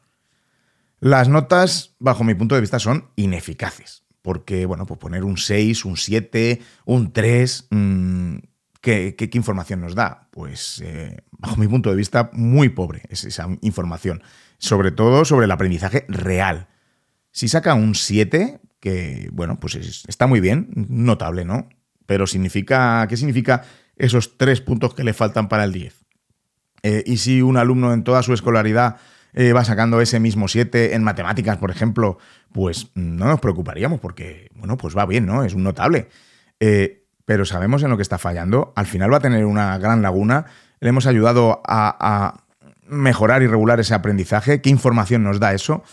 Las 1.01 1.27
notas, 1.27 1.97
bajo 1.99 2.23
mi 2.23 2.35
punto 2.35 2.55
de 2.55 2.61
vista, 2.61 2.79
son 2.79 3.09
ineficaces. 3.17 4.05
Porque, 4.21 4.65
bueno, 4.65 4.85
pues 4.85 4.97
poner 4.97 5.25
un 5.25 5.35
6, 5.35 5.83
un 5.83 5.97
7, 5.97 6.61
un 6.85 7.11
3, 7.11 7.67
mm, 7.69 8.35
¿qué, 8.79 9.29
información 9.33 9.81
nos 9.81 9.93
da? 9.93 10.29
Pues, 10.31 10.81
eh, 10.85 11.17
bajo 11.31 11.57
mi 11.57 11.67
punto 11.67 11.89
de 11.89 11.97
vista, 11.97 12.29
muy 12.31 12.69
pobre 12.69 13.01
es 13.09 13.25
esa 13.25 13.49
información. 13.59 14.23
Sobre 14.57 14.91
todo 14.91 15.25
sobre 15.25 15.43
el 15.43 15.51
aprendizaje 15.51 16.05
real. 16.07 16.69
Si 17.35 17.49
saca 17.49 17.73
un 17.73 17.95
7, 17.95 18.61
que, 18.79 19.29
bueno, 19.33 19.59
pues 19.59 19.75
está 20.07 20.25
muy 20.25 20.39
bien, 20.39 20.69
notable, 20.73 21.43
¿no? 21.43 21.67
Pero 22.05 22.27
significa, 22.27 23.05
¿qué 23.09 23.17
significa 23.17 23.63
esos 23.97 24.37
tres 24.37 24.61
puntos 24.61 24.93
que 24.93 25.03
le 25.03 25.13
faltan 25.13 25.47
para 25.47 25.63
el 25.63 25.71
10. 25.71 26.05
Eh, 26.83 27.03
y 27.05 27.17
si 27.17 27.41
un 27.41 27.57
alumno 27.57 27.93
en 27.93 28.03
toda 28.03 28.21
su 28.23 28.33
escolaridad 28.33 28.97
eh, 29.33 29.53
va 29.53 29.65
sacando 29.65 30.01
ese 30.01 30.19
mismo 30.19 30.47
7 30.47 30.95
en 30.95 31.03
matemáticas, 31.03 31.57
por 31.57 31.71
ejemplo, 31.71 32.17
pues 32.51 32.91
no 32.95 33.25
nos 33.25 33.39
preocuparíamos 33.39 33.99
porque, 33.99 34.49
bueno, 34.55 34.77
pues 34.77 34.95
va 34.95 35.05
bien, 35.05 35.25
¿no? 35.25 35.43
Es 35.43 35.53
un 35.53 35.63
notable. 35.63 36.07
Eh, 36.59 37.05
pero 37.25 37.43
sabemos 37.45 37.81
en 37.83 37.89
lo 37.89 37.97
que 37.97 38.03
está 38.03 38.17
fallando. 38.17 38.71
Al 38.75 38.85
final 38.85 39.11
va 39.11 39.17
a 39.17 39.21
tener 39.21 39.45
una 39.45 39.77
gran 39.77 40.01
laguna. 40.01 40.45
Le 40.79 40.89
hemos 40.89 41.07
ayudado 41.07 41.61
a, 41.65 41.97
a 41.99 42.45
mejorar 42.87 43.41
y 43.41 43.47
regular 43.47 43.79
ese 43.79 43.95
aprendizaje. 43.95 44.61
¿Qué 44.61 44.69
información 44.69 45.23
nos 45.23 45.39
da 45.39 45.53
eso? 45.53 45.83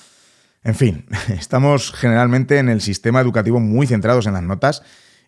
En 0.64 0.74
fin, 0.74 1.06
estamos 1.28 1.92
generalmente 1.92 2.58
en 2.58 2.68
el 2.68 2.80
sistema 2.80 3.20
educativo 3.20 3.60
muy 3.60 3.86
centrados 3.86 4.26
en 4.26 4.34
las 4.34 4.42
notas 4.42 4.82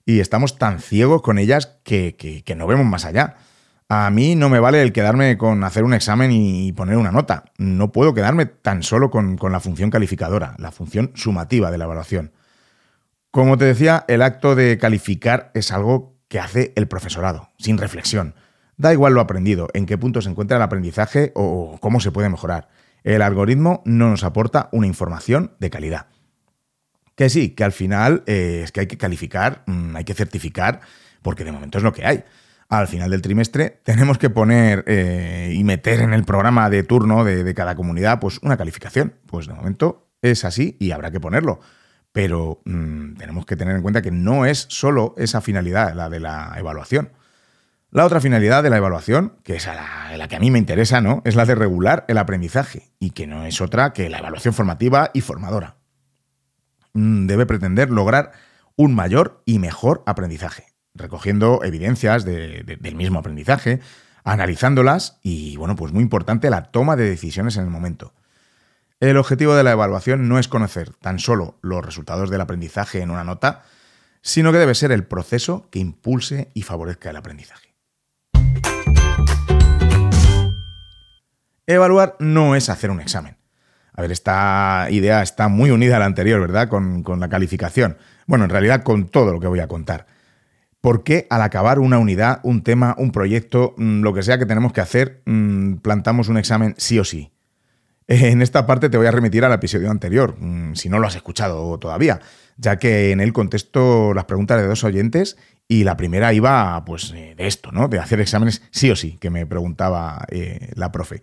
y 0.06 0.20
estamos 0.20 0.58
tan 0.58 0.80
ciegos 0.80 1.22
con 1.22 1.38
ellas 1.38 1.78
que, 1.82 2.44
no 2.56 2.66
vemos 2.66 2.86
más 2.86 3.04
allá. 3.04 3.36
A 3.88 4.10
mí 4.10 4.34
no 4.34 4.48
me 4.48 4.60
vale 4.60 4.82
el 4.82 4.92
quedarme 4.92 5.36
con 5.36 5.62
hacer 5.62 5.84
un 5.84 5.94
examen 5.94 6.30
y 6.32 6.72
poner 6.72 6.96
una 6.96 7.12
nota. 7.12 7.44
No 7.58 7.92
puedo 7.92 8.14
quedarme 8.14 8.46
tan 8.46 8.82
solo 8.82 9.10
con, 9.10 9.38
la 9.40 9.60
función 9.60 9.90
calificadora, 9.90 10.54
la 10.58 10.72
función 10.72 11.12
sumativa 11.14 11.70
de 11.70 11.78
la 11.78 11.84
evaluación. 11.84 12.32
Como 13.30 13.58
te 13.58 13.64
decía, 13.64 14.04
el 14.08 14.22
acto 14.22 14.54
de 14.54 14.78
calificar 14.78 15.50
es 15.54 15.72
algo 15.72 16.16
que 16.28 16.38
hace 16.38 16.72
el 16.76 16.88
profesorado, 16.88 17.50
sin 17.58 17.78
reflexión. 17.78 18.34
Da 18.76 18.92
igual 18.92 19.14
lo 19.14 19.20
aprendido, 19.20 19.68
en 19.74 19.86
qué 19.86 19.98
punto 19.98 20.22
se 20.22 20.30
encuentra 20.30 20.56
el 20.56 20.62
aprendizaje 20.62 21.32
o 21.34 21.78
cómo 21.80 22.00
se 22.00 22.10
puede 22.10 22.28
mejorar. 22.28 22.68
El 23.04 23.20
algoritmo 23.20 23.82
no 23.84 24.08
nos 24.08 24.24
aporta 24.24 24.70
una 24.72 24.86
información 24.86 25.52
de 25.60 25.70
calidad. 25.70 26.06
Que 27.14 27.28
sí, 27.28 27.50
que 27.50 27.62
al 27.62 27.72
final 27.72 28.24
eh, 28.26 28.62
es 28.64 28.72
que 28.72 28.80
hay 28.80 28.86
que 28.86 28.96
calificar, 28.96 29.62
mm, 29.66 29.94
hay 29.94 30.04
que 30.04 30.14
certificar, 30.14 30.80
porque 31.22 31.44
de 31.44 31.52
momento 31.52 31.78
es 31.78 31.84
lo 31.84 31.92
que 31.92 32.04
hay. 32.04 32.24
Al 32.68 32.88
final 32.88 33.10
del 33.10 33.22
trimestre 33.22 33.80
tenemos 33.84 34.18
que 34.18 34.30
poner 34.30 34.84
eh, 34.86 35.52
y 35.54 35.62
meter 35.64 36.00
en 36.00 36.14
el 36.14 36.24
programa 36.24 36.70
de 36.70 36.82
turno 36.82 37.24
de, 37.24 37.54
cada 37.54 37.76
comunidad 37.76 38.18
pues 38.20 38.40
una 38.42 38.56
calificación. 38.56 39.14
Pues 39.26 39.46
de 39.46 39.52
momento 39.52 40.08
es 40.22 40.44
así 40.44 40.76
y 40.80 40.90
habrá 40.90 41.10
que 41.10 41.20
ponerlo. 41.20 41.60
Pero 42.10 42.62
mm, 42.64 43.14
tenemos 43.16 43.44
que 43.44 43.56
tener 43.56 43.76
en 43.76 43.82
cuenta 43.82 44.00
que 44.00 44.10
no 44.10 44.46
es 44.46 44.66
solo 44.70 45.14
esa 45.18 45.42
finalidad, 45.42 45.94
la 45.94 46.08
de 46.08 46.20
la 46.20 46.54
evaluación. 46.56 47.10
La 47.94 48.04
otra 48.04 48.20
finalidad 48.20 48.64
de 48.64 48.70
la 48.70 48.78
evaluación, 48.78 49.36
que 49.44 49.54
es 49.54 49.68
la, 49.68 50.26
que 50.26 50.34
a 50.34 50.40
mí 50.40 50.50
me 50.50 50.58
interesa, 50.58 51.00
¿no? 51.00 51.22
Es 51.24 51.36
la 51.36 51.46
de 51.46 51.54
regular 51.54 52.04
el 52.08 52.18
aprendizaje, 52.18 52.90
y 52.98 53.10
que 53.10 53.28
no 53.28 53.46
es 53.46 53.60
otra 53.60 53.92
que 53.92 54.10
la 54.10 54.18
evaluación 54.18 54.52
formativa 54.52 55.12
y 55.14 55.20
formadora. 55.20 55.76
Mm, 56.92 57.28
debe 57.28 57.46
pretender 57.46 57.90
lograr 57.90 58.32
un 58.74 58.96
mayor 58.96 59.44
y 59.44 59.60
mejor 59.60 60.02
aprendizaje, 60.06 60.64
recogiendo 60.92 61.62
evidencias 61.62 62.24
del 62.24 62.96
mismo 62.96 63.20
aprendizaje, 63.20 63.78
analizándolas 64.24 65.20
y, 65.22 65.56
bueno, 65.56 65.76
pues 65.76 65.92
muy 65.92 66.02
importante, 66.02 66.50
la 66.50 66.64
toma 66.64 66.96
de 66.96 67.08
decisiones 67.08 67.56
en 67.58 67.62
el 67.62 67.70
momento. 67.70 68.12
El 68.98 69.16
objetivo 69.18 69.54
de 69.54 69.62
la 69.62 69.70
evaluación 69.70 70.28
no 70.28 70.40
es 70.40 70.48
conocer 70.48 70.90
tan 70.94 71.20
solo 71.20 71.58
los 71.62 71.86
resultados 71.86 72.28
del 72.28 72.40
aprendizaje 72.40 73.02
en 73.02 73.12
una 73.12 73.22
nota, 73.22 73.62
sino 74.20 74.50
que 74.50 74.58
debe 74.58 74.74
ser 74.74 74.90
el 74.90 75.04
proceso 75.04 75.68
que 75.70 75.78
impulse 75.78 76.50
y 76.54 76.62
favorezca 76.62 77.10
el 77.10 77.16
aprendizaje. 77.18 77.73
Evaluar 81.66 82.16
no 82.18 82.54
es 82.54 82.68
hacer 82.68 82.90
un 82.90 83.00
examen. 83.00 83.36
A 83.96 84.02
ver, 84.02 84.12
esta 84.12 84.88
idea 84.90 85.22
está 85.22 85.48
muy 85.48 85.70
unida 85.70 85.96
a 85.96 85.98
la 86.00 86.06
anterior, 86.06 86.40
¿verdad? 86.40 86.68
Con, 86.68 87.04
la 87.20 87.28
calificación. 87.28 87.96
Bueno, 88.26 88.44
en 88.44 88.50
realidad 88.50 88.82
con 88.82 89.06
todo 89.06 89.32
lo 89.32 89.40
que 89.40 89.46
voy 89.46 89.60
a 89.60 89.68
contar. 89.68 90.06
¿Por 90.80 91.04
qué 91.04 91.26
al 91.30 91.42
acabar 91.42 91.78
una 91.78 91.98
unidad, 91.98 92.40
un 92.42 92.62
tema, 92.62 92.94
un 92.98 93.12
proyecto, 93.12 93.74
mm, 93.78 94.02
lo 94.02 94.12
que 94.12 94.22
sea 94.22 94.38
que 94.38 94.46
tenemos 94.46 94.72
que 94.72 94.80
hacer, 94.80 95.22
mm, 95.24 95.76
plantamos 95.76 96.28
un 96.28 96.36
examen 96.36 96.74
sí 96.76 96.98
o 96.98 97.04
sí? 97.04 97.32
En 98.06 98.42
esta 98.42 98.66
parte 98.66 98.90
te 98.90 98.98
voy 98.98 99.06
a 99.06 99.10
remitir 99.10 99.44
al 99.46 99.52
episodio 99.52 99.90
anterior, 99.90 100.36
mm, 100.38 100.74
si 100.74 100.90
no 100.90 100.98
lo 100.98 101.06
has 101.06 101.16
escuchado 101.16 101.78
todavía, 101.78 102.20
ya 102.58 102.78
que 102.78 103.12
en 103.12 103.20
él 103.20 103.32
contesto 103.32 104.12
las 104.12 104.24
preguntas 104.24 104.60
de 104.60 104.66
dos 104.66 104.84
oyentes 104.84 105.38
y 105.68 105.84
la 105.84 105.96
primera 105.96 106.34
iba 106.34 106.84
pues 106.84 107.12
eh, 107.14 107.34
de 107.34 107.46
esto, 107.46 107.72
¿no? 107.72 107.88
De 107.88 107.98
hacer 107.98 108.20
exámenes 108.20 108.60
sí 108.70 108.90
o 108.90 108.96
sí, 108.96 109.16
que 109.18 109.30
me 109.30 109.46
preguntaba 109.46 110.26
eh, 110.28 110.72
la 110.74 110.92
profe. 110.92 111.22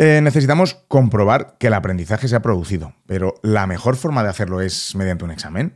Eh, 0.00 0.20
necesitamos 0.22 0.74
comprobar 0.86 1.56
que 1.58 1.66
el 1.66 1.74
aprendizaje 1.74 2.28
se 2.28 2.36
ha 2.36 2.40
producido, 2.40 2.94
pero 3.08 3.34
¿la 3.42 3.66
mejor 3.66 3.96
forma 3.96 4.22
de 4.22 4.28
hacerlo 4.28 4.60
es 4.60 4.94
mediante 4.94 5.24
un 5.24 5.32
examen? 5.32 5.74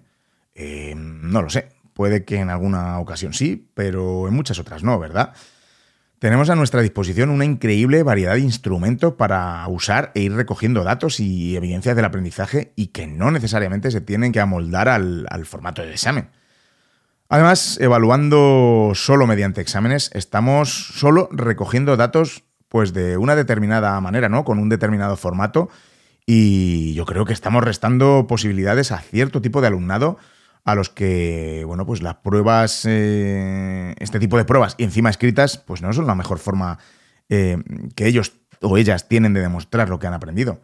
Eh, 0.54 0.94
no 0.96 1.42
lo 1.42 1.50
sé. 1.50 1.70
Puede 1.92 2.24
que 2.24 2.36
en 2.36 2.48
alguna 2.48 3.00
ocasión 3.00 3.32
sí, 3.34 3.68
pero 3.74 4.28
en 4.28 4.34
muchas 4.34 4.60
otras 4.60 4.84
no, 4.84 4.96
¿verdad? 5.00 5.32
Tenemos 6.20 6.50
a 6.50 6.54
nuestra 6.54 6.82
disposición 6.82 7.30
una 7.30 7.44
increíble 7.44 8.04
variedad 8.04 8.34
de 8.34 8.42
instrumentos 8.42 9.14
para 9.14 9.66
usar 9.66 10.12
e 10.14 10.20
ir 10.20 10.32
recogiendo 10.34 10.84
datos 10.84 11.18
y 11.18 11.56
evidencias 11.56 11.96
del 11.96 12.04
aprendizaje 12.04 12.72
y 12.76 12.86
que 12.92 13.08
no 13.08 13.32
necesariamente 13.32 13.90
se 13.90 14.02
tienen 14.02 14.30
que 14.30 14.38
amoldar 14.38 14.88
al, 14.88 15.26
al 15.30 15.46
formato 15.46 15.82
de 15.82 15.90
examen. 15.90 16.28
Además, 17.28 17.76
evaluando 17.80 18.92
solo 18.94 19.26
mediante 19.26 19.62
exámenes, 19.62 20.12
estamos 20.14 20.92
solo 20.94 21.28
recogiendo 21.32 21.96
datos 21.96 22.44
pues 22.72 22.94
de 22.94 23.18
una 23.18 23.36
determinada 23.36 24.00
manera, 24.00 24.30
¿no? 24.30 24.46
Con 24.46 24.58
un 24.58 24.70
determinado 24.70 25.14
formato. 25.18 25.68
Y 26.24 26.94
yo 26.94 27.04
creo 27.04 27.26
que 27.26 27.34
estamos 27.34 27.62
restando 27.62 28.26
posibilidades 28.26 28.92
a 28.92 28.98
cierto 28.98 29.42
tipo 29.42 29.60
de 29.60 29.66
alumnado 29.66 30.16
a 30.64 30.74
los 30.74 30.88
que, 30.88 31.64
bueno, 31.66 31.84
pues 31.84 32.00
las 32.00 32.14
pruebas, 32.14 32.86
eh, 32.88 33.94
este 33.98 34.18
tipo 34.18 34.38
de 34.38 34.46
pruebas 34.46 34.74
y 34.78 34.84
encima 34.84 35.10
escritas, 35.10 35.58
pues 35.58 35.82
no 35.82 35.92
son 35.92 36.06
la 36.06 36.14
mejor 36.14 36.38
forma 36.38 36.78
eh, 37.28 37.58
que 37.94 38.06
ellos 38.06 38.40
o 38.62 38.78
ellas 38.78 39.06
tienen 39.06 39.34
de 39.34 39.42
demostrar 39.42 39.90
lo 39.90 39.98
que 39.98 40.06
han 40.06 40.14
aprendido. 40.14 40.62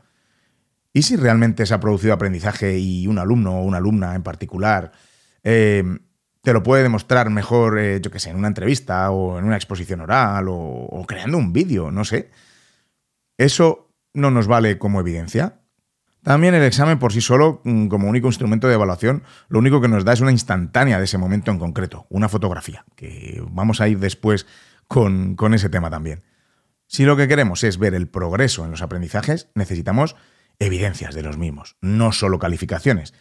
¿Y 0.94 1.02
si 1.02 1.14
realmente 1.14 1.66
se 1.66 1.74
ha 1.74 1.80
producido 1.80 2.14
aprendizaje 2.14 2.78
y 2.78 3.06
un 3.06 3.18
alumno 3.18 3.58
o 3.58 3.64
una 3.64 3.76
alumna 3.76 4.14
en 4.14 4.22
particular 4.22 4.92
eh, 5.44 5.84
te 6.42 6.52
lo 6.52 6.62
puede 6.62 6.82
demostrar 6.82 7.30
mejor, 7.30 7.78
eh, 7.78 8.00
yo 8.00 8.10
qué 8.10 8.18
sé, 8.18 8.30
en 8.30 8.36
una 8.36 8.48
entrevista 8.48 9.10
o 9.10 9.38
en 9.38 9.44
una 9.44 9.56
exposición 9.56 10.00
oral 10.00 10.46
o, 10.48 11.04
creando 11.06 11.38
un 11.38 11.52
vídeo, 11.52 11.90
no 11.90 12.04
sé. 12.04 12.30
¿Eso 13.36 13.90
no 14.14 14.30
nos 14.30 14.46
vale 14.46 14.78
como 14.78 15.00
evidencia? 15.00 15.60
También 16.22 16.54
el 16.54 16.62
examen 16.62 16.98
por 16.98 17.12
sí 17.12 17.20
solo, 17.20 17.60
mm, 17.64 17.88
como 17.88 18.08
único 18.08 18.28
instrumento 18.28 18.68
de 18.68 18.74
evaluación, 18.74 19.22
lo 19.48 19.58
único 19.58 19.80
que 19.80 19.88
nos 19.88 20.04
da 20.04 20.12
es 20.12 20.20
una 20.20 20.32
instantánea 20.32 20.98
de 20.98 21.04
ese 21.04 21.18
momento 21.18 21.50
en 21.50 21.58
concreto, 21.58 22.06
una 22.10 22.28
fotografía, 22.28 22.84
que 22.96 23.42
vamos 23.50 23.80
a 23.80 23.88
ir 23.88 23.98
después 23.98 24.46
con, 24.88 25.36
con 25.36 25.54
ese 25.54 25.68
tema 25.68 25.90
también. 25.90 26.22
Si 26.86 27.04
lo 27.04 27.16
que 27.16 27.28
queremos 27.28 27.64
es 27.64 27.78
ver 27.78 27.94
el 27.94 28.08
progreso 28.08 28.64
en 28.64 28.70
los 28.70 28.82
aprendizajes, 28.82 29.50
necesitamos 29.54 30.16
evidencias 30.58 31.14
de 31.14 31.22
los 31.22 31.36
mismos, 31.38 31.76
no 31.80 32.12
solo 32.12 32.38
calificaciones. 32.38 33.14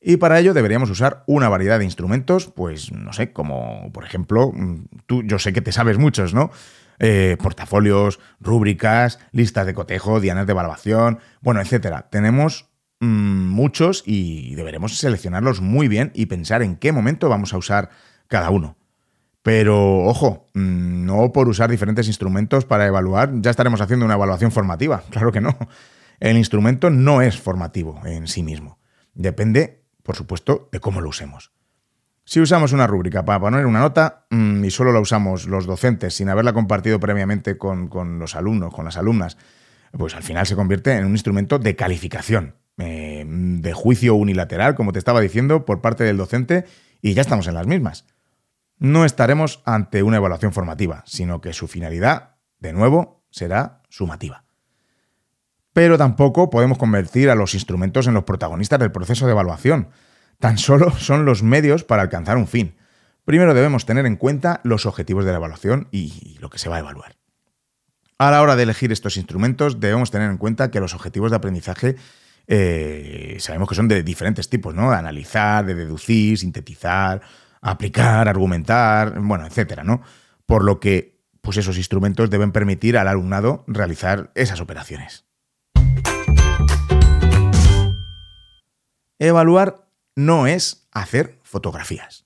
Y 0.00 0.16
para 0.16 0.38
ello 0.38 0.54
deberíamos 0.54 0.88
usar 0.88 1.24
una 1.26 1.48
variedad 1.48 1.78
de 1.78 1.84
instrumentos, 1.84 2.46
pues 2.46 2.90
no 2.90 3.12
sé, 3.12 3.32
como 3.32 3.90
por 3.92 4.04
ejemplo, 4.04 4.50
mm, 4.52 4.84
tú, 5.06 5.22
yo 5.24 5.38
sé 5.38 5.52
que 5.52 5.60
te 5.60 5.72
sabes 5.72 5.98
muchos, 5.98 6.32
¿no? 6.32 6.50
Eh, 6.98 7.36
portafolios, 7.42 8.18
rúbricas, 8.40 9.18
listas 9.32 9.66
de 9.66 9.74
cotejo, 9.74 10.20
dianas 10.20 10.46
de 10.46 10.52
evaluación, 10.52 11.18
bueno, 11.40 11.60
etcétera. 11.60 12.08
Tenemos 12.10 12.70
mm, 13.00 13.48
muchos 13.48 14.02
y 14.06 14.54
deberemos 14.54 14.98
seleccionarlos 14.98 15.60
muy 15.60 15.88
bien 15.88 16.12
y 16.14 16.26
pensar 16.26 16.62
en 16.62 16.76
qué 16.76 16.92
momento 16.92 17.28
vamos 17.28 17.52
a 17.52 17.58
usar 17.58 17.90
cada 18.28 18.50
uno. 18.50 18.76
Pero 19.42 20.04
ojo, 20.04 20.46
mm, 20.54 21.04
no 21.06 21.32
por 21.32 21.48
usar 21.48 21.70
diferentes 21.70 22.06
instrumentos 22.06 22.64
para 22.64 22.86
evaluar 22.86 23.30
ya 23.40 23.50
estaremos 23.50 23.80
haciendo 23.80 24.04
una 24.04 24.14
evaluación 24.14 24.52
formativa. 24.52 25.02
Claro 25.10 25.32
que 25.32 25.40
no. 25.40 25.56
El 26.20 26.36
instrumento 26.36 26.90
no 26.90 27.22
es 27.22 27.38
formativo 27.38 28.00
en 28.04 28.26
sí 28.28 28.42
mismo. 28.42 28.78
Depende, 29.14 29.79
por 30.10 30.16
supuesto, 30.16 30.68
de 30.72 30.80
cómo 30.80 31.00
lo 31.00 31.08
usemos. 31.08 31.52
Si 32.24 32.40
usamos 32.40 32.72
una 32.72 32.88
rúbrica 32.88 33.24
para 33.24 33.38
poner 33.38 33.64
una 33.64 33.78
nota 33.78 34.26
mm, 34.30 34.64
y 34.64 34.70
solo 34.72 34.92
la 34.92 34.98
usamos 34.98 35.46
los 35.46 35.66
docentes 35.66 36.14
sin 36.14 36.28
haberla 36.28 36.52
compartido 36.52 36.98
previamente 36.98 37.56
con, 37.56 37.88
los 38.18 38.34
alumnos, 38.34 38.74
con 38.74 38.84
las 38.84 38.96
alumnas, 38.96 39.36
pues 39.92 40.16
al 40.16 40.24
final 40.24 40.48
se 40.48 40.56
convierte 40.56 40.96
en 40.96 41.04
un 41.04 41.12
instrumento 41.12 41.60
de 41.60 41.76
calificación, 41.76 42.56
eh, 42.78 43.24
de 43.24 43.72
juicio 43.72 44.16
unilateral, 44.16 44.74
como 44.74 44.90
te 44.90 44.98
estaba 44.98 45.20
diciendo, 45.20 45.64
por 45.64 45.80
parte 45.80 46.02
del 46.02 46.16
docente 46.16 46.64
y 47.00 47.14
ya 47.14 47.20
estamos 47.20 47.46
en 47.46 47.54
las 47.54 47.68
mismas. 47.68 48.04
No 48.78 49.04
estaremos 49.04 49.62
ante 49.64 50.02
una 50.02 50.16
evaluación 50.16 50.52
formativa, 50.52 51.04
sino 51.06 51.40
que 51.40 51.52
su 51.52 51.68
finalidad, 51.68 52.34
de 52.58 52.72
nuevo, 52.72 53.22
será 53.30 53.82
sumativa. 53.90 54.42
Pero 55.72 55.98
tampoco 55.98 56.50
podemos 56.50 56.78
convertir 56.78 57.30
a 57.30 57.34
los 57.34 57.54
instrumentos 57.54 58.06
en 58.06 58.14
los 58.14 58.24
protagonistas 58.24 58.78
del 58.78 58.92
proceso 58.92 59.26
de 59.26 59.32
evaluación. 59.32 59.88
Tan 60.38 60.58
solo 60.58 60.90
son 60.98 61.24
los 61.24 61.42
medios 61.42 61.84
para 61.84 62.02
alcanzar 62.02 62.36
un 62.36 62.46
fin. 62.46 62.76
Primero 63.24 63.54
debemos 63.54 63.86
tener 63.86 64.06
en 64.06 64.16
cuenta 64.16 64.60
los 64.64 64.86
objetivos 64.86 65.24
de 65.24 65.30
la 65.30 65.36
evaluación 65.36 65.88
y 65.92 66.36
lo 66.40 66.50
que 66.50 66.58
se 66.58 66.68
va 66.68 66.76
a 66.76 66.80
evaluar. 66.80 67.16
A 68.18 68.30
la 68.30 68.42
hora 68.42 68.56
de 68.56 68.64
elegir 68.64 68.92
estos 68.92 69.16
instrumentos 69.16 69.80
debemos 69.80 70.10
tener 70.10 70.30
en 70.30 70.36
cuenta 70.36 70.70
que 70.70 70.80
los 70.80 70.94
objetivos 70.94 71.30
de 71.30 71.36
aprendizaje 71.36 71.96
eh, 72.52 73.36
sabemos 73.38 73.68
que 73.68 73.74
son 73.74 73.88
de 73.88 74.02
diferentes 74.02 74.50
tipos, 74.50 74.74
¿no? 74.74 74.90
De 74.90 74.96
analizar, 74.96 75.64
de 75.64 75.74
deducir, 75.74 76.36
sintetizar, 76.36 77.22
aplicar, 77.60 78.28
argumentar, 78.28 79.20
bueno, 79.20 79.46
etcétera, 79.46 79.84
¿no? 79.84 80.02
Por 80.46 80.64
lo 80.64 80.80
que, 80.80 81.20
pues 81.40 81.56
esos 81.56 81.78
instrumentos 81.78 82.28
deben 82.28 82.52
permitir 82.52 82.98
al 82.98 83.08
alumnado 83.08 83.64
realizar 83.68 84.32
esas 84.34 84.60
operaciones. 84.60 85.29
Evaluar 89.20 89.86
no 90.16 90.46
es 90.46 90.88
hacer 90.92 91.38
fotografías. 91.42 92.24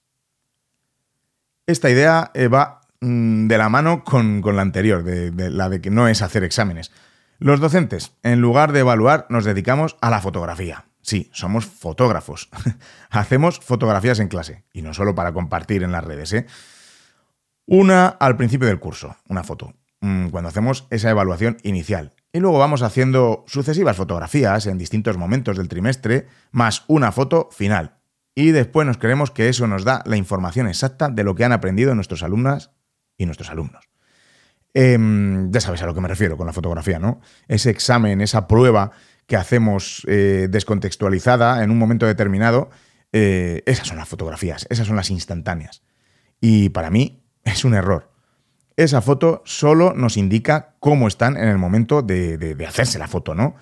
Esta 1.67 1.91
idea 1.91 2.31
eh, 2.35 2.47
va 2.47 2.83
mm, 3.01 3.49
de 3.49 3.59
la 3.59 3.69
mano 3.69 4.05
con, 4.05 4.43
la 4.45 4.63
anterior, 4.63 5.03
de, 5.03 5.51
la 5.51 5.69
de 5.69 5.81
que 5.81 5.91
no 5.91 6.07
es 6.07 6.23
hacer 6.23 6.45
exámenes. 6.45 6.93
Los 7.41 7.59
docentes, 7.59 8.13
en 8.23 8.41
lugar 8.41 8.71
de 8.71 8.81
evaluar, 8.81 9.27
nos 9.29 9.45
dedicamos 9.45 9.97
a 10.01 10.09
la 10.09 10.21
fotografía. 10.21 10.87
Sí, 11.03 11.31
somos 11.33 11.67
fotógrafos. 11.67 12.49
Hacemos 13.11 13.59
fotografías 13.59 14.21
en 14.21 14.29
clase, 14.29 14.65
y 14.73 14.83
no 14.83 14.95
solo 14.95 15.17
para 15.17 15.33
compartir 15.33 15.83
en 15.83 15.91
las 15.91 16.05
redes. 16.05 16.33
¿eh? 16.33 16.47
Una 17.67 18.07
al 18.07 18.37
principio 18.37 18.69
del 18.69 18.79
curso, 18.79 19.17
una 19.29 19.43
foto, 19.43 19.75
mm, 20.01 20.29
cuando 20.29 20.49
hacemos 20.49 20.87
esa 20.91 21.11
evaluación 21.11 21.57
inicial. 21.65 22.14
Y 22.35 22.41
luego 22.41 22.59
vamos 22.59 22.83
haciendo 22.83 23.45
sucesivas 23.47 23.97
fotografías 23.97 24.67
en 24.67 24.77
distintos 24.77 25.17
momentos 25.17 25.57
del 25.57 25.69
trimestre, 25.69 26.27
más 26.51 26.83
una 26.89 27.13
foto 27.13 27.49
final. 27.53 27.99
Y 28.35 28.51
después 28.51 28.89
nos 28.89 28.99
creemos 28.99 29.31
que 29.31 29.49
eso 29.49 29.69
nos 29.69 29.85
da 29.85 30.03
la 30.05 30.17
información 30.17 30.67
exacta 30.67 31.09
de 31.09 31.23
lo 31.23 31.37
que 31.37 31.45
han 31.45 31.53
aprendido 31.53 31.95
nuestros 31.95 32.25
alumnas 32.25 32.73
y 33.17 33.27
nuestros 33.27 33.51
alumnos. 33.51 33.89
Em, 34.75 35.53
ya 35.53 35.61
sabes 35.61 35.81
a 35.83 35.87
lo 35.87 35.95
que 35.95 36.01
me 36.01 36.09
refiero 36.09 36.37
con 36.37 36.49
la 36.49 36.53
fotografía, 36.53 36.99
¿no? 36.99 37.21
Ese 37.47 37.71
examen, 37.71 38.21
esa 38.21 38.49
prueba 38.49 38.91
que 39.29 39.37
hacemos 39.37 40.05
eh, 40.09 40.49
descontextualizada 40.51 41.63
en 41.63 41.71
un 41.71 41.79
momento 41.79 42.05
determinado, 42.05 42.69
eh, 43.13 43.63
esas 43.65 43.87
son 43.87 43.97
las 43.97 44.09
fotografías, 44.09 44.67
esas 44.71 44.89
son 44.89 44.97
las 44.97 45.11
instantáneas. 45.11 45.85
Y 46.41 46.71
para 46.71 46.91
mí 46.91 47.23
es 47.45 47.65
un 47.65 47.75
error. 47.75 48.14
Esa 48.77 49.01
foto 49.01 49.43
solo 49.45 49.95
nos 49.95 50.17
indica 50.17 50.75
cómo 50.81 51.07
están 51.07 51.37
en 51.37 51.49
el 51.49 51.59
momento 51.59 52.03
de, 52.03 52.57
hacerse 52.67 52.99
la 52.99 53.07
foto, 53.07 53.35
¿no? 53.35 53.55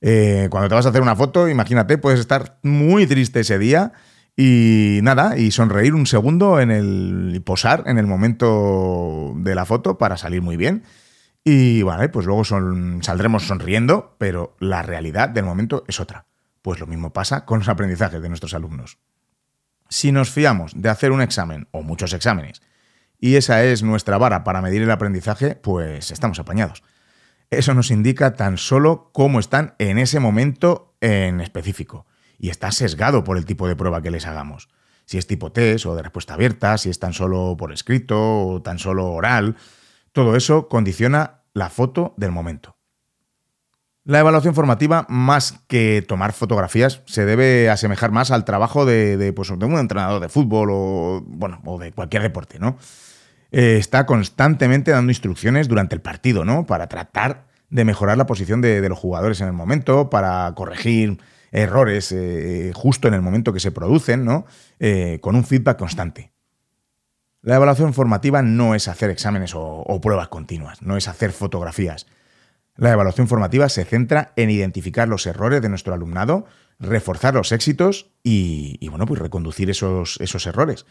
Eh, 0.00 0.48
cuando 0.50 0.68
te 0.68 0.74
vas 0.74 0.86
a 0.86 0.90
hacer 0.90 1.02
una 1.02 1.16
foto, 1.16 1.48
imagínate, 1.48 1.98
puedes 1.98 2.20
estar 2.20 2.58
muy 2.62 3.06
triste 3.06 3.40
ese 3.40 3.58
día 3.58 3.92
y 4.36 5.00
nada, 5.02 5.38
y 5.38 5.50
sonreír 5.50 5.94
un 5.94 6.06
segundo 6.06 6.60
en 6.60 6.70
el 6.70 7.32
y 7.34 7.40
posar 7.40 7.84
en 7.86 7.98
el 7.98 8.06
momento 8.06 9.32
de 9.36 9.54
la 9.54 9.64
foto 9.64 9.98
para 9.98 10.16
salir 10.16 10.42
muy 10.42 10.56
bien. 10.56 10.84
Y 11.42 11.82
vale, 11.82 12.08
pues 12.08 12.26
luego 12.26 12.44
saldremos 12.44 13.46
sonriendo, 13.46 14.16
pero 14.18 14.56
la 14.60 14.82
realidad 14.82 15.28
del 15.28 15.44
momento 15.44 15.84
es 15.88 16.00
otra. 16.00 16.26
Pues 16.62 16.80
lo 16.80 16.86
mismo 16.86 17.12
pasa 17.12 17.44
con 17.44 17.58
los 17.58 17.68
aprendizajes 17.68 18.22
de 18.22 18.28
nuestros 18.28 18.54
alumnos. 18.54 18.98
Si 19.88 20.10
nos 20.10 20.30
fiamos 20.30 20.72
de 20.74 20.88
hacer 20.88 21.12
un 21.12 21.20
examen 21.20 21.68
o 21.70 21.82
muchos 21.82 22.12
exámenes 22.14 22.62
y 23.18 23.36
esa 23.36 23.64
es 23.64 23.82
nuestra 23.82 24.18
vara 24.18 24.44
para 24.44 24.62
medir 24.62 24.82
el 24.82 24.90
aprendizaje, 24.90 25.54
pues 25.56 26.10
estamos 26.10 26.38
apañados. 26.38 26.82
Eso 27.50 27.74
nos 27.74 27.90
indica 27.90 28.34
tan 28.34 28.58
solo 28.58 29.10
cómo 29.12 29.38
están 29.40 29.74
en 29.78 29.98
ese 29.98 30.20
momento 30.20 30.96
en 31.00 31.40
específico 31.40 32.06
y 32.38 32.50
está 32.50 32.72
sesgado 32.72 33.24
por 33.24 33.36
el 33.36 33.44
tipo 33.44 33.68
de 33.68 33.76
prueba 33.76 34.02
que 34.02 34.10
les 34.10 34.26
hagamos. 34.26 34.68
Si 35.06 35.18
es 35.18 35.26
tipo 35.26 35.52
test 35.52 35.86
o 35.86 35.94
de 35.94 36.02
respuesta 36.02 36.34
abierta, 36.34 36.78
si 36.78 36.90
es 36.90 36.98
tan 36.98 37.12
solo 37.12 37.56
por 37.56 37.72
escrito 37.72 38.46
o 38.46 38.62
tan 38.62 38.78
solo 38.78 39.12
oral, 39.12 39.56
todo 40.12 40.36
eso 40.36 40.68
condiciona 40.68 41.42
la 41.52 41.70
foto 41.70 42.14
del 42.16 42.32
momento. 42.32 42.76
La 44.06 44.20
evaluación 44.20 44.54
formativa, 44.54 45.06
más 45.08 45.60
que 45.66 46.04
tomar 46.06 46.34
fotografías, 46.34 47.00
se 47.06 47.24
debe 47.24 47.70
asemejar 47.70 48.10
más 48.10 48.30
al 48.30 48.44
trabajo 48.44 48.84
de, 48.84 49.32
pues, 49.34 49.48
un 49.48 49.78
entrenador 49.78 50.20
de 50.20 50.28
fútbol 50.28 50.68
o, 50.70 51.22
bueno, 51.26 51.62
o 51.64 51.78
de 51.78 51.90
cualquier 51.92 52.22
deporte, 52.22 52.58
¿no? 52.58 52.76
Eh, 53.50 53.76
está 53.78 54.04
constantemente 54.04 54.90
dando 54.90 55.10
instrucciones 55.10 55.68
durante 55.68 55.94
el 55.94 56.02
partido, 56.02 56.44
¿no? 56.44 56.66
Para 56.66 56.86
tratar 56.86 57.46
de 57.70 57.84
mejorar 57.86 58.18
la 58.18 58.26
posición 58.26 58.60
de, 58.60 58.86
los 58.86 58.98
jugadores 58.98 59.40
en 59.40 59.46
el 59.46 59.54
momento, 59.54 60.10
para 60.10 60.52
corregir 60.54 61.18
errores 61.50 62.12
eh, 62.12 62.72
justo 62.74 63.08
en 63.08 63.14
el 63.14 63.22
momento 63.22 63.54
que 63.54 63.60
se 63.60 63.72
producen, 63.72 64.26
¿no? 64.26 64.44
Eh, 64.80 65.18
con 65.22 65.34
un 65.34 65.44
feedback 65.44 65.78
constante. 65.78 66.34
La 67.40 67.56
evaluación 67.56 67.94
formativa 67.94 68.42
no 68.42 68.74
es 68.74 68.88
hacer 68.88 69.08
exámenes 69.08 69.52
o, 69.54 70.00
pruebas 70.02 70.28
continuas, 70.28 70.82
no 70.82 70.96
es 70.96 71.08
hacer 71.08 71.32
fotografías. 71.32 72.06
La 72.76 72.92
evaluación 72.92 73.28
formativa 73.28 73.68
se 73.68 73.84
centra 73.84 74.32
en 74.36 74.50
identificar 74.50 75.08
los 75.08 75.26
errores 75.26 75.62
de 75.62 75.68
nuestro 75.68 75.94
alumnado, 75.94 76.46
reforzar 76.80 77.34
los 77.34 77.52
éxitos 77.52 78.10
y, 78.24 78.88
bueno, 78.88 79.06
pues 79.06 79.20
reconducir 79.20 79.70
esos, 79.70 80.18
esos 80.20 80.46
errores. 80.46 80.86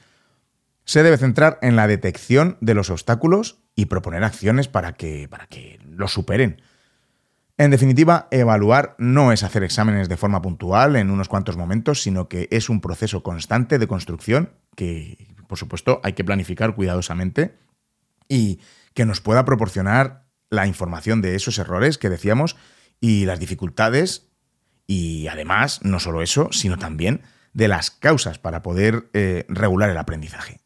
Se 0.85 1.03
debe 1.03 1.17
centrar 1.17 1.59
en 1.61 1.75
la 1.75 1.87
detección 1.87 2.57
de 2.61 2.73
los 2.73 2.89
obstáculos 2.89 3.59
y 3.75 3.85
proponer 3.85 4.23
acciones 4.23 4.67
para 4.67 4.93
que, 4.93 5.27
para 5.29 5.47
que 5.47 5.79
los 5.85 6.13
superen. 6.13 6.61
En 7.57 7.69
definitiva, 7.69 8.27
evaluar 8.31 8.95
no 8.97 9.31
es 9.31 9.43
hacer 9.43 9.63
exámenes 9.63 10.09
de 10.09 10.17
forma 10.17 10.41
puntual 10.41 10.95
en 10.95 11.09
unos 11.11 11.27
cuantos 11.27 11.57
momentos, 11.57 12.01
sino 12.01 12.27
que 12.27 12.47
es 12.51 12.69
un 12.69 12.81
proceso 12.81 13.23
constante 13.23 13.77
de 13.77 13.87
construcción 13.87 14.53
que, 14.75 15.35
por 15.47 15.57
supuesto, 15.57 16.01
hay 16.03 16.13
que 16.13 16.23
planificar 16.23 16.75
cuidadosamente 16.75 17.55
y 18.27 18.59
que 18.93 19.05
nos 19.05 19.21
pueda 19.21 19.45
proporcionar 19.45 20.22
la 20.53 20.67
información 20.67 21.21
de 21.21 21.35
esos 21.35 21.57
errores 21.57 21.97
que 21.97 22.09
decíamos 22.09 22.55
y 23.01 23.25
las 23.25 23.39
dificultades 23.39 24.27
y 24.85 25.27
además, 25.27 25.79
no 25.83 25.99
solo 25.99 26.21
eso, 26.21 26.49
sino 26.51 26.77
también 26.77 27.21
de 27.53 27.67
las 27.67 27.89
causas 27.89 28.37
para 28.37 28.61
poder 28.61 29.09
eh, 29.13 29.45
regular 29.47 29.89
el 29.89 29.97
aprendizaje. 29.97 30.59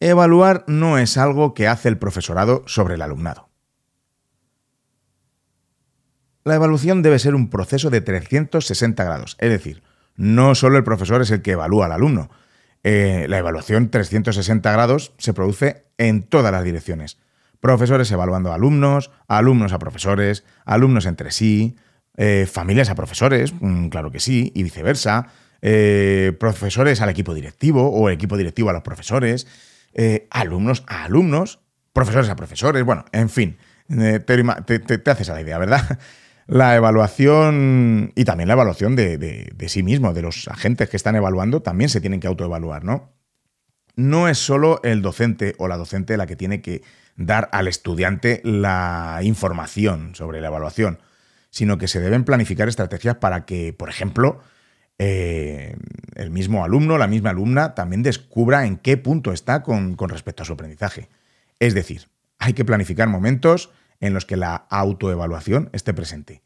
Evaluar 0.00 0.64
no 0.66 0.98
es 0.98 1.16
algo 1.16 1.54
que 1.54 1.68
hace 1.68 1.88
el 1.88 1.98
profesorado 1.98 2.64
sobre 2.66 2.94
el 2.94 3.02
alumnado. 3.02 3.48
La 6.42 6.56
evaluación 6.56 7.02
debe 7.02 7.18
ser 7.18 7.34
un 7.34 7.48
proceso 7.48 7.90
de 7.90 8.00
360 8.00 9.02
grados, 9.04 9.36
es 9.38 9.50
decir, 9.50 9.82
no 10.16 10.54
solo 10.54 10.76
el 10.76 10.84
profesor 10.84 11.22
es 11.22 11.30
el 11.30 11.42
que 11.42 11.52
evalúa 11.52 11.86
al 11.86 11.92
alumno. 11.92 12.28
Eh, 12.84 13.26
la 13.28 13.38
evaluación 13.38 13.90
360 13.90 14.70
grados 14.70 15.12
se 15.18 15.34
produce 15.34 15.86
en 15.98 16.22
todas 16.22 16.52
las 16.52 16.62
direcciones. 16.62 17.18
Profesores 17.58 18.10
evaluando 18.12 18.52
a 18.52 18.54
alumnos, 18.54 19.10
alumnos 19.26 19.72
a 19.72 19.78
profesores, 19.78 20.44
alumnos 20.64 21.06
entre 21.06 21.32
sí, 21.32 21.76
eh, 22.16 22.46
familias 22.50 22.90
a 22.90 22.94
profesores, 22.94 23.52
mm, 23.58 23.88
claro 23.88 24.10
que 24.10 24.20
sí, 24.20 24.52
y 24.54 24.62
viceversa, 24.62 25.28
eh, 25.66 26.36
profesores 26.38 27.00
al 27.00 27.08
equipo 27.08 27.32
directivo 27.32 27.88
o 27.88 28.08
el 28.08 28.14
equipo 28.14 28.36
directivo 28.36 28.68
a 28.68 28.74
los 28.74 28.82
profesores. 28.82 29.46
Eh, 29.94 30.28
alumnos 30.30 30.84
a 30.86 31.04
alumnos, 31.04 31.60
profesores 31.94 32.28
a 32.28 32.36
profesores, 32.36 32.84
bueno, 32.84 33.06
en 33.12 33.30
fin, 33.30 33.56
eh, 33.88 34.20
te, 34.20 35.10
haces 35.10 35.30
a 35.30 35.34
la 35.34 35.40
idea, 35.40 35.56
¿verdad? 35.56 35.98
La 36.46 36.76
evaluación 36.76 38.12
y 38.14 38.24
también 38.24 38.48
la 38.48 38.54
evaluación 38.54 38.96
de, 38.96 39.66
sí 39.68 39.82
mismo, 39.82 40.12
de 40.12 40.22
los 40.22 40.48
agentes 40.48 40.90
que 40.90 40.96
están 40.96 41.16
evaluando, 41.16 41.62
también 41.62 41.88
se 41.88 42.00
tienen 42.00 42.20
que 42.20 42.26
autoevaluar, 42.26 42.84
¿no? 42.84 43.12
No 43.96 44.28
es 44.28 44.38
solo 44.38 44.80
el 44.82 45.02
docente 45.02 45.54
o 45.58 45.68
la 45.68 45.76
docente 45.76 46.16
la 46.16 46.26
que 46.26 46.36
tiene 46.36 46.60
que 46.60 46.82
dar 47.16 47.48
al 47.52 47.68
estudiante 47.68 48.40
la 48.44 49.20
información 49.22 50.14
sobre 50.14 50.40
la 50.40 50.48
evaluación, 50.48 50.98
sino 51.50 51.78
que 51.78 51.88
se 51.88 52.00
deben 52.00 52.24
planificar 52.24 52.68
estrategias 52.68 53.16
para 53.16 53.46
que, 53.46 53.72
por 53.72 53.88
ejemplo, 53.88 54.40
eh, 54.98 55.76
el 56.14 56.30
mismo 56.30 56.64
alumno, 56.64 56.98
la 56.98 57.06
misma 57.06 57.30
alumna, 57.30 57.74
también 57.74 58.02
descubra 58.02 58.66
en 58.66 58.76
qué 58.76 58.96
punto 58.96 59.32
está 59.32 59.62
con, 59.62 59.94
con 59.94 60.10
respecto 60.10 60.42
a 60.42 60.46
su 60.46 60.52
aprendizaje. 60.52 61.08
Es 61.60 61.72
decir, 61.72 62.08
hay 62.38 62.52
que 62.52 62.64
planificar 62.64 63.08
momentos 63.08 63.70
en 64.00 64.14
los 64.14 64.24
que 64.26 64.36
la 64.36 64.54
autoevaluación 64.54 65.70
esté 65.72 65.94
presente. 65.94 66.42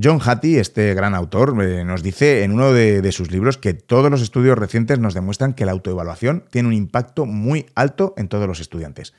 John 0.00 0.20
Hattie, 0.24 0.60
este 0.60 0.94
gran 0.94 1.14
autor, 1.14 1.56
eh, 1.62 1.84
nos 1.84 2.02
dice 2.02 2.44
en 2.44 2.52
uno 2.52 2.72
de, 2.72 3.10
sus 3.12 3.30
libros 3.30 3.56
que 3.58 3.74
todos 3.74 4.10
los 4.10 4.20
estudios 4.20 4.58
recientes 4.58 4.98
nos 4.98 5.14
demuestran 5.14 5.54
que 5.54 5.64
la 5.64 5.72
autoevaluación 5.72 6.44
tiene 6.50 6.68
un 6.68 6.74
impacto 6.74 7.26
muy 7.26 7.66
alto 7.74 8.14
en 8.16 8.28
todos 8.28 8.46
los 8.46 8.60
estudiantes. 8.60 9.14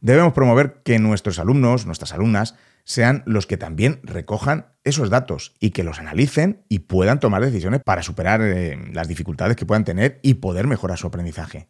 Debemos 0.00 0.32
promover 0.32 0.80
que 0.84 0.98
nuestros 0.98 1.38
alumnos, 1.38 1.86
nuestras 1.86 2.12
alumnas, 2.12 2.54
sean 2.84 3.22
los 3.26 3.46
que 3.46 3.58
también 3.58 4.00
recojan 4.02 4.66
esos 4.82 5.10
datos 5.10 5.54
y 5.60 5.70
que 5.70 5.84
los 5.84 6.00
analicen 6.00 6.64
y 6.68 6.80
puedan 6.80 7.20
tomar 7.20 7.44
decisiones 7.44 7.82
para 7.84 8.02
superar 8.02 8.40
eh, 8.42 8.78
las 8.92 9.06
dificultades 9.06 9.56
que 9.56 9.66
puedan 9.66 9.84
tener 9.84 10.18
y 10.22 10.34
poder 10.34 10.66
mejorar 10.66 10.96
su 10.96 11.06
aprendizaje. 11.06 11.68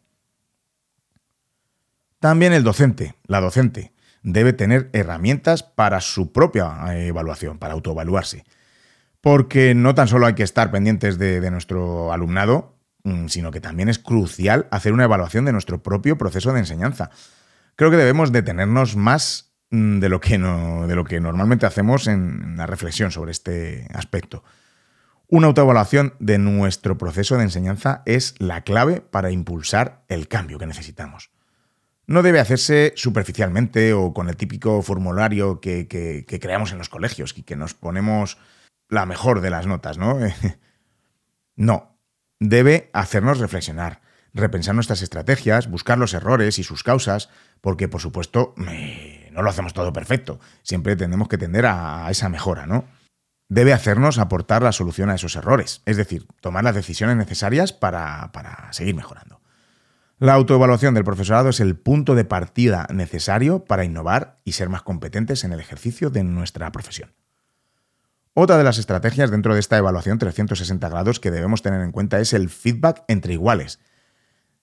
También 2.19 2.53
el 2.53 2.63
docente, 2.63 3.15
la 3.25 3.41
docente, 3.41 3.93
debe 4.23 4.53
tener 4.53 4.89
herramientas 4.93 5.63
para 5.63 6.01
su 6.01 6.31
propia 6.31 6.75
eh, 6.93 7.07
evaluación, 7.07 7.57
para 7.57 7.73
autoevaluarse. 7.73 8.43
Porque 9.19 9.75
no 9.75 9.93
tan 9.95 10.07
solo 10.07 10.25
hay 10.25 10.33
que 10.33 10.43
estar 10.43 10.71
pendientes 10.71 11.17
de, 11.17 11.51
nuestro 11.51 12.11
alumnado, 12.11 12.75
mm, 13.03 13.27
sino 13.27 13.51
que 13.51 13.61
también 13.61 13.89
es 13.89 13.99
crucial 13.99 14.67
hacer 14.71 14.93
una 14.93 15.03
evaluación 15.03 15.45
de 15.45 15.51
nuestro 15.51 15.83
propio 15.83 16.17
proceso 16.17 16.53
de 16.53 16.59
enseñanza. 16.59 17.09
Creo 17.75 17.91
que 17.91 17.97
debemos 17.97 18.31
detenernos 18.31 18.95
más 18.95 19.53
mm, 19.69 19.99
de 19.99 20.09
lo 20.09 20.19
que, 20.19 20.37
de 20.37 20.95
lo 20.95 21.03
que 21.03 21.19
normalmente 21.19 21.65
hacemos 21.65 22.07
en 22.07 22.57
la 22.57 22.65
reflexión 22.65 23.11
sobre 23.11 23.31
este 23.31 23.87
aspecto. 23.93 24.43
Una 25.27 25.47
autoevaluación 25.47 26.15
de 26.19 26.39
nuestro 26.39 26.97
proceso 26.97 27.37
de 27.37 27.43
enseñanza 27.43 28.01
es 28.05 28.35
la 28.39 28.61
clave 28.61 29.01
para 29.01 29.31
impulsar 29.31 30.03
el 30.09 30.27
cambio 30.27 30.59
que 30.59 30.67
necesitamos 30.67 31.31
no 32.11 32.23
debe 32.23 32.39
hacerse 32.39 32.93
superficialmente 32.95 33.93
o 33.93 34.13
con 34.13 34.29
el 34.29 34.35
típico 34.35 34.81
formulario 34.81 35.59
que, 35.59 35.87
creamos 36.41 36.71
en 36.71 36.77
los 36.77 36.89
colegios 36.89 37.33
y 37.37 37.43
que 37.43 37.55
nos 37.55 37.73
ponemos 37.73 38.37
la 38.89 39.05
mejor 39.05 39.41
de 39.41 39.49
las 39.49 39.67
notas, 39.67 39.97
¿no? 39.97 40.19
no, 41.55 41.97
debe 42.39 42.89
hacernos 42.93 43.39
reflexionar, 43.39 44.01
repensar 44.33 44.75
nuestras 44.75 45.01
estrategias, 45.01 45.69
buscar 45.69 45.97
los 45.97 46.13
errores 46.13 46.59
y 46.59 46.63
sus 46.63 46.83
causas, 46.83 47.29
porque 47.61 47.87
por 47.87 48.01
supuesto 48.01 48.53
no 48.57 49.41
lo 49.41 49.49
hacemos 49.49 49.73
todo 49.73 49.93
perfecto, 49.93 50.39
siempre 50.63 50.95
tenemos 50.95 51.27
que 51.27 51.37
tender 51.37 51.65
a, 51.65 52.07
esa 52.09 52.29
mejora, 52.29 52.65
¿no? 52.65 52.85
Debe 53.49 53.73
hacernos 53.73 54.17
aportar 54.17 54.63
la 54.63 54.71
solución 54.71 55.09
a 55.09 55.15
esos 55.15 55.35
errores, 55.35 55.81
es 55.85 55.97
decir, 55.97 56.25
tomar 56.39 56.63
las 56.63 56.75
decisiones 56.75 57.17
necesarias 57.17 57.73
para 57.73 58.31
seguir 58.71 58.95
mejorando. 58.95 59.40
La 60.21 60.35
autoevaluación 60.35 60.93
del 60.93 61.03
profesorado 61.03 61.49
es 61.49 61.59
el 61.59 61.75
punto 61.75 62.13
de 62.13 62.25
partida 62.25 62.85
necesario 62.93 63.65
para 63.65 63.85
innovar 63.85 64.39
y 64.45 64.51
ser 64.51 64.69
más 64.69 64.83
competentes 64.83 65.43
en 65.43 65.51
el 65.51 65.59
ejercicio 65.59 66.11
de 66.11 66.23
nuestra 66.23 66.71
profesión. 66.71 67.15
Otra 68.35 68.59
de 68.59 68.63
las 68.63 68.77
estrategias 68.77 69.31
dentro 69.31 69.55
de 69.55 69.59
esta 69.59 69.79
evaluación 69.79 70.19
360 70.19 70.89
grados 70.89 71.19
que 71.19 71.31
debemos 71.31 71.63
tener 71.63 71.81
en 71.81 71.91
cuenta 71.91 72.19
es 72.19 72.33
el 72.33 72.49
feedback 72.49 73.03
entre 73.07 73.33
iguales. 73.33 73.79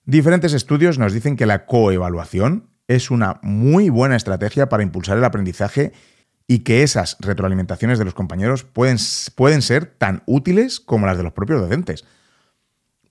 Diferentes 0.05 0.53
estudios 0.53 0.97
nos 0.97 1.11
dicen 1.11 1.35
que 1.35 1.45
la 1.45 1.65
coevaluación 1.65 2.69
es 2.87 3.11
una 3.11 3.41
muy 3.43 3.89
buena 3.89 4.15
estrategia 4.15 4.69
para 4.69 4.83
impulsar 4.83 5.17
el 5.17 5.25
aprendizaje 5.25 5.91
y 6.47 6.59
que 6.59 6.83
esas 6.83 7.17
retroalimentaciones 7.19 7.99
de 7.99 8.05
los 8.05 8.13
compañeros 8.13 8.63
pueden, 8.63 8.95
pueden 9.35 9.61
ser 9.61 9.87
tan 9.87 10.23
útiles 10.25 10.79
como 10.79 11.05
las 11.05 11.17
de 11.17 11.23
los 11.23 11.33
propios 11.33 11.59
docentes. 11.59 12.05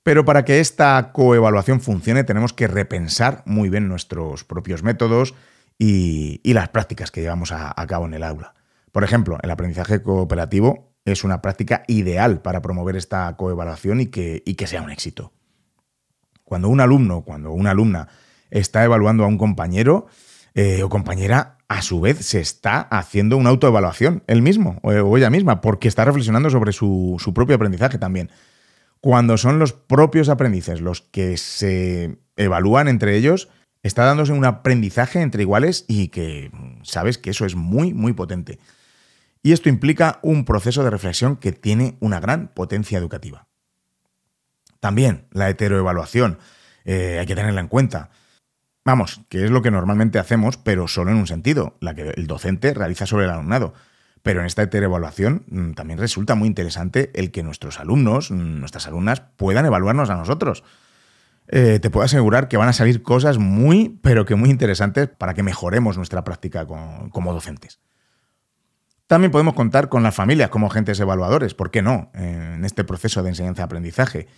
Pero 0.09 0.25
para 0.25 0.47
que 0.47 0.59
esta 0.59 1.13
coevaluación 1.13 1.83
funcione 1.83 2.25
tenemos 2.25 2.55
que 2.55 2.67
repensar 2.67 3.43
muy 3.45 3.69
bien 3.69 3.89
nuestros 3.89 4.43
propios 4.43 4.83
métodos 4.83 5.35
y, 5.79 6.41
las 6.45 6.71
prácticas 6.71 7.11
que 7.11 7.21
llevamos 7.21 7.53
a, 7.53 7.75
cabo 7.87 8.07
en 8.07 8.15
el 8.15 8.23
aula. 8.23 8.55
Por 8.91 9.05
ejemplo, 9.05 9.37
el 9.43 9.51
aprendizaje 9.51 10.03
cooperativo 10.03 10.95
es 11.05 11.25
una 11.25 11.43
práctica 11.43 11.83
ideal 11.89 12.41
para 12.41 12.63
promover 12.63 12.97
esta 12.97 13.37
coevaluación 13.37 14.01
y 14.01 14.07
que, 14.07 14.43
que 14.57 14.67
sea 14.67 14.81
un 14.81 14.91
éxito. 14.91 15.35
Cuando 16.43 16.71
un 16.71 16.81
alumno, 16.81 17.21
cuando 17.21 17.53
una 17.53 17.73
alumna 17.73 18.09
está 18.51 18.85
evaluando 18.85 19.25
a 19.25 19.27
un 19.27 19.37
compañero 19.37 20.07
eh, 20.55 20.85
o 20.85 20.89
compañera, 20.89 21.59
a 21.69 21.83
su 21.83 22.01
vez 22.01 22.25
se 22.25 22.41
está 22.41 22.81
haciendo 22.81 23.37
una 23.37 23.51
autoevaluación, 23.51 24.23
él 24.27 24.41
mismo 24.41 24.79
o, 24.83 25.19
ella 25.19 25.29
misma, 25.29 25.61
porque 25.61 25.87
está 25.87 26.07
reflexionando 26.07 26.49
sobre 26.49 26.73
su 26.73 27.31
propio 27.35 27.57
aprendizaje 27.57 27.99
también 27.99 28.31
cuando 29.01 29.37
son 29.39 29.59
los 29.59 29.73
propios 29.73 30.29
aprendices 30.29 30.81
los 30.81 31.03
que 31.03 31.37
se 31.37 32.19
evalúan 32.37 32.89
entre 32.89 33.17
ellos, 33.17 33.49
está 33.83 34.05
dándose 34.05 34.33
un 34.33 34.45
aprendizaje 34.45 35.21
entre 35.21 35.43
iguales 35.43 35.85
y 35.89 36.09
que 36.09 36.51
sabes 36.83 37.19
que 37.19 37.31
eso 37.31 37.47
es 37.47 37.55
muy, 37.55 37.95
muy 37.95 38.13
potente. 38.13 38.59
Y 39.43 39.53
esto 39.53 39.69
implica 39.69 40.19
un 40.23 40.45
proceso 40.45 40.83
de 40.83 40.91
reflexión 40.91 41.37
que 41.37 41.53
tiene 41.53 41.97
una 42.01 42.21
gran 42.21 42.49
potencia 42.49 42.99
educativa. 42.99 43.47
También 44.81 45.27
la 45.31 45.49
heteroevaluación, 45.49 46.39
eh, 46.85 47.19
hay 47.21 47.27
que 47.27 47.35
tenerla 47.35 47.61
en 47.61 47.69
cuenta. 47.69 48.11
Vamos, 48.85 49.21
que 49.29 49.45
es 49.45 49.51
lo 49.51 49.63
que 49.63 49.71
normalmente 49.71 50.19
hacemos, 50.19 50.57
pero 50.57 50.89
solo 50.89 51.11
en 51.11 51.19
un 51.19 51.27
sentido, 51.27 51.77
la 51.81 51.95
que 51.95 52.11
el 52.11 52.27
docente 52.27 52.75
realiza 52.75 53.07
sobre 53.07 53.27
el 53.27 53.31
alumnado. 53.31 53.75
Pero 54.29 54.41
en 54.41 54.47
esta 54.47 54.61
heteroevaluación 54.61 55.47
mm, 55.49 55.71
también 55.73 55.99
resulta 55.99 56.35
muy 56.35 56.49
interesante 56.49 57.11
el 57.15 57.31
que 57.31 57.43
nuestros 57.43 57.81
alumnos, 57.81 58.31
mm, 58.31 58.61
nuestras 58.61 58.87
alumnas, 58.87 59.23
puedan 59.37 59.65
evaluarnos 59.65 60.11
a 60.11 60.17
nosotros. 60.17 60.65
Eh, 61.47 61.79
te 61.81 61.89
puedo 61.89 62.05
asegurar 62.05 62.47
que 62.47 62.59
van 62.59 62.69
a 62.69 62.75
salir 62.75 63.03
cosas 63.03 63.39
muy, 63.39 63.99
pero 64.03 64.27
que 64.27 64.35
muy 64.35 64.51
interesantes 64.51 65.09
para 65.09 65.33
que 65.33 65.43
mejoremos 65.43 65.97
nuestra 65.97 66.25
práctica 66.25 66.67
como, 66.67 67.33
docentes. 67.33 67.81
También 69.07 69.31
podemos 69.31 69.55
contar 69.55 69.89
con 69.89 70.03
las 70.03 70.15
familias 70.15 70.51
como 70.51 70.67
agentes 70.67 71.01
evaluadores, 71.01 71.55
¿por 71.55 71.71
qué 71.71 71.81
no? 71.81 72.11
En 72.13 72.67
este 72.67 72.85
proceso 72.85 73.23
de 73.23 73.31
enseñanza-aprendizaje 73.31 74.29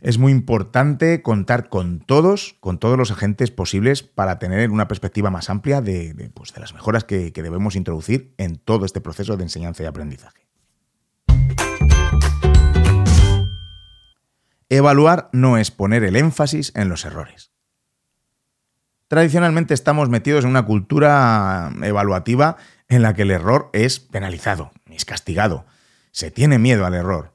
es 0.00 0.18
muy 0.18 0.32
importante 0.32 1.22
contar 1.22 1.68
con 1.68 2.00
todos, 2.00 2.56
con 2.60 2.78
todos 2.78 2.96
los 2.96 3.10
agentes 3.10 3.50
posibles 3.50 4.02
para 4.02 4.38
tener 4.38 4.70
una 4.70 4.88
perspectiva 4.88 5.30
más 5.30 5.50
amplia 5.50 5.80
de, 5.82 6.30
pues, 6.34 6.56
las 6.56 6.72
mejoras 6.72 7.04
que, 7.04 7.32
que 7.32 7.42
debemos 7.42 7.76
introducir 7.76 8.34
en 8.38 8.56
todo 8.56 8.86
este 8.86 9.00
proceso 9.00 9.36
de 9.36 9.42
enseñanza 9.42 9.82
y 9.82 9.86
aprendizaje. 9.86 10.46
Evaluar 14.68 15.28
no 15.32 15.58
es 15.58 15.70
poner 15.70 16.04
el 16.04 16.16
énfasis 16.16 16.72
en 16.76 16.88
los 16.88 17.04
errores. 17.04 17.50
Tradicionalmente 19.08 19.74
estamos 19.74 20.08
metidos 20.08 20.44
en 20.44 20.50
una 20.50 20.64
cultura 20.64 21.72
evaluativa 21.82 22.56
en 22.88 23.02
la 23.02 23.12
que 23.12 23.22
el 23.22 23.32
error 23.32 23.68
es 23.72 23.98
penalizado, 23.98 24.70
es 24.88 25.04
castigado. 25.04 25.66
Se 26.12 26.30
tiene 26.30 26.60
miedo 26.60 26.86
al 26.86 26.94
error. 26.94 27.34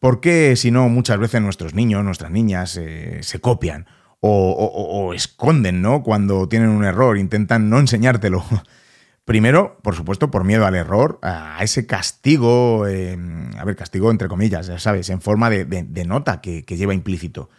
¿Por 0.00 0.20
qué, 0.20 0.56
si 0.56 0.70
no, 0.70 0.88
muchas 0.88 1.18
veces 1.18 1.42
nuestros 1.42 1.74
niños, 1.74 2.02
nuestras 2.02 2.30
niñas 2.30 2.74
eh, 2.78 3.18
se 3.22 3.38
copian 3.38 3.86
o, 4.22 5.12
esconden, 5.14 5.82
¿no? 5.82 6.02
Cuando 6.02 6.48
tienen 6.48 6.70
un 6.70 6.84
error, 6.84 7.18
intentan 7.18 7.68
no 7.68 7.78
enseñártelo. 7.78 8.42
Primero, 9.26 9.78
por 9.82 9.94
supuesto, 9.94 10.30
por 10.30 10.44
miedo 10.44 10.66
al 10.66 10.74
error, 10.74 11.18
a 11.22 11.58
ese 11.62 11.86
castigo, 11.86 12.86
em, 12.86 13.50
a 13.56 13.64
ver, 13.64 13.76
castigo 13.76 14.10
entre 14.10 14.28
comillas, 14.28 14.66
ya 14.66 14.78
sabes, 14.78 15.10
en 15.10 15.20
forma 15.20 15.50
de, 15.50 16.04
nota 16.06 16.40
que, 16.40 16.62
lleva 16.62 16.94
implícito. 16.94 17.50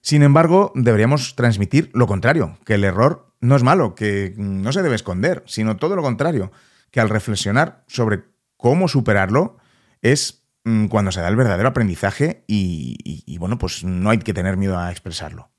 Sin 0.00 0.22
embargo, 0.22 0.72
deberíamos 0.74 1.36
transmitir 1.36 1.90
lo 1.92 2.06
contrario, 2.06 2.58
que 2.64 2.74
el 2.74 2.84
error 2.84 3.34
no 3.40 3.54
es 3.54 3.62
malo, 3.62 3.94
que 3.94 4.34
no 4.38 4.72
se 4.72 4.82
debe 4.82 4.96
esconder, 4.96 5.42
sino 5.46 5.76
todo 5.76 5.94
lo 5.94 6.02
contrario, 6.02 6.52
que 6.90 7.00
al 7.00 7.10
reflexionar 7.10 7.84
sobre 7.86 8.24
cómo 8.56 8.88
superarlo 8.88 9.58
es 10.02 10.45
Mm, 10.45 10.45
cuando 10.88 11.12
se 11.12 11.20
da 11.20 11.28
el 11.28 11.36
verdadero 11.36 11.68
aprendizaje 11.68 12.42
y, 12.48 13.36
bueno, 13.38 13.56
pues 13.56 13.84
no 13.84 14.10
hay 14.10 14.18
que 14.18 14.34
tener 14.34 14.56
miedo 14.56 14.78
a 14.78 14.90
expresarlo. 14.90 15.50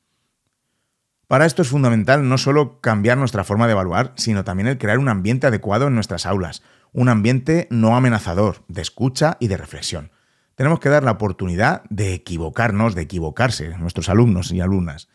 Para 1.27 1.45
esto 1.45 1.61
es 1.61 1.69
fundamental 1.69 2.27
no 2.27 2.37
solo 2.37 2.81
cambiar 2.81 3.17
nuestra 3.17 3.43
forma 3.43 3.67
de 3.67 3.73
evaluar, 3.73 4.13
sino 4.15 4.43
también 4.43 4.67
el 4.67 4.77
crear 4.77 4.99
un 4.99 5.07
ambiente 5.07 5.47
adecuado 5.47 5.87
en 5.87 5.95
nuestras 5.95 6.25
aulas, 6.25 6.61
un 6.91 7.07
ambiente 7.09 7.67
no 7.69 7.95
amenazador, 7.95 8.63
de 8.67 8.81
escucha 8.81 9.37
y 9.39 9.47
de 9.47 9.57
reflexión. 9.57 10.11
Tenemos 10.55 10.79
que 10.79 10.89
dar 10.89 11.03
la 11.03 11.11
oportunidad 11.11 11.83
de 11.89 12.13
equivocarnos, 12.13 12.95
de 12.95 13.03
equivocarse, 13.03 13.77
nuestros 13.77 14.09
alumnos 14.09 14.51
y 14.51 14.59
alumnas. 14.59 15.07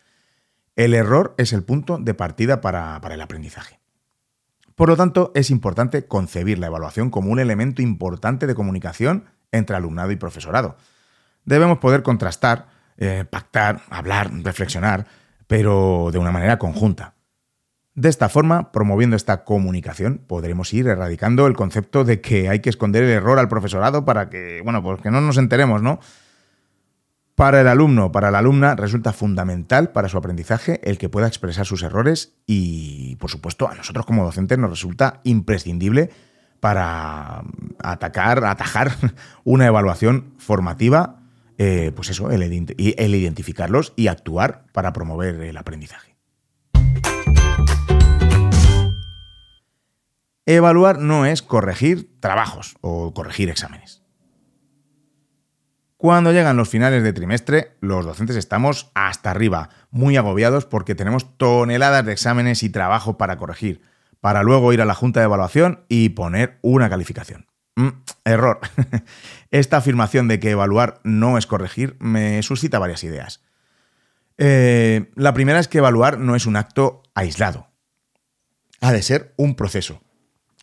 El 0.75 0.93
error 0.95 1.35
es 1.37 1.53
el 1.53 1.63
punto 1.63 1.99
de 1.99 2.13
partida 2.13 2.61
para, 2.61 2.99
para 3.01 3.15
el 3.15 3.21
aprendizaje. 3.21 3.79
Por 4.75 4.89
lo 4.89 4.97
tanto, 4.97 5.31
es 5.35 5.51
importante 5.51 6.07
concebir 6.07 6.57
la 6.57 6.67
evaluación 6.67 7.11
como 7.11 7.31
un 7.31 7.39
elemento 7.39 7.83
importante 7.83 8.47
de 8.47 8.55
comunicación 8.55 9.25
entre 9.53 9.77
alumnado 9.77 10.11
y 10.11 10.17
profesorado. 10.17 10.75
Debemos 11.45 11.77
poder 11.77 12.03
contrastar, 12.03 12.67
eh, 12.97 13.23
pactar, 13.29 13.81
hablar, 13.89 14.29
reflexionar, 14.43 15.05
pero 15.47 16.09
de 16.11 16.19
una 16.19 16.31
manera 16.31 16.59
conjunta. 16.59 17.13
De 17.95 18.09
esta 18.09 18.27
forma, 18.27 18.71
promoviendo 18.71 19.15
esta 19.15 19.43
comunicación, 19.43 20.19
podremos 20.25 20.73
ir 20.73 20.87
erradicando 20.87 21.45
el 21.45 21.55
concepto 21.55 22.03
de 22.03 22.21
que 22.21 22.49
hay 22.49 22.59
que 22.59 22.71
esconder 22.71 23.03
el 23.03 23.11
error 23.11 23.37
al 23.37 23.49
profesorado 23.49 24.03
para 24.03 24.29
que, 24.29 24.61
bueno, 24.63 24.81
pues 24.81 24.99
que 25.01 25.11
no 25.11 25.21
nos 25.21 25.37
enteremos, 25.37 25.83
¿no? 25.83 25.99
Para 27.35 27.61
el 27.61 27.67
alumno, 27.67 28.11
para 28.11 28.31
la 28.31 28.39
alumna, 28.39 28.75
resulta 28.75 29.13
fundamental 29.13 29.91
para 29.91 30.09
su 30.09 30.17
aprendizaje 30.17 30.79
el 30.83 30.97
que 30.97 31.09
pueda 31.09 31.27
expresar 31.27 31.65
sus 31.65 31.83
errores 31.83 32.33
y, 32.47 33.15
por 33.17 33.29
supuesto, 33.29 33.67
a 33.69 33.75
nosotros 33.75 34.05
como 34.05 34.23
docentes 34.23 34.57
nos 34.57 34.69
resulta 34.69 35.19
imprescindible 35.23 36.11
para 36.63 37.43
atacar, 37.83 38.45
atajar 38.45 38.93
una 39.43 39.65
evaluación 39.65 40.33
formativa, 40.37 41.19
eh, 41.57 41.91
pues 41.93 42.09
eso, 42.09 42.31
el, 42.31 42.41
el 42.41 43.15
identificarlos 43.15 43.91
y 43.97 44.07
actuar 44.07 44.63
para 44.71 44.93
promover 44.93 45.41
el 45.41 45.57
aprendizaje. 45.57 46.15
Evaluar 50.45 50.99
no 50.99 51.25
es 51.25 51.41
corregir 51.41 52.17
trabajos 52.21 52.77
o 52.79 53.13
corregir 53.13 53.49
exámenes. 53.49 54.01
Cuando 55.97 56.31
llegan 56.31 56.55
los 56.55 56.69
finales 56.69 57.03
de 57.03 57.11
trimestre, 57.11 57.75
los 57.81 58.05
docentes 58.05 58.37
estamos 58.37 58.89
hasta 58.93 59.31
arriba, 59.31 59.67
muy 59.91 60.15
agobiados 60.15 60.65
porque 60.65 60.95
tenemos 60.95 61.37
toneladas 61.37 62.05
de 62.05 62.13
exámenes 62.13 62.63
y 62.63 62.69
trabajo 62.69 63.17
para 63.17 63.37
corregir, 63.37 63.81
para 64.23 64.41
luego 64.41 64.71
ir 64.71 64.81
a 64.81 64.85
la 64.85 64.93
junta 64.93 65.19
de 65.19 65.25
evaluación 65.25 65.83
y 65.89 66.07
poner 66.07 66.57
una 66.61 66.89
calificación. 66.89 67.45
Mm, 67.75 67.89
error. 68.23 68.61
Esta 69.51 69.75
afirmación 69.75 70.29
de 70.29 70.39
que 70.39 70.51
evaluar 70.51 71.01
no 71.03 71.37
es 71.37 71.45
corregir 71.45 71.97
me 71.99 72.41
suscita 72.41 72.79
varias 72.79 73.03
ideas. 73.03 73.43
Eh, 74.37 75.11
la 75.15 75.33
primera 75.33 75.59
es 75.59 75.67
que 75.67 75.79
evaluar 75.79 76.19
no 76.19 76.37
es 76.37 76.45
un 76.45 76.55
acto 76.55 77.03
aislado. 77.13 77.67
Ha 78.79 78.93
de 78.93 79.01
ser 79.01 79.33
un 79.35 79.55
proceso 79.55 80.01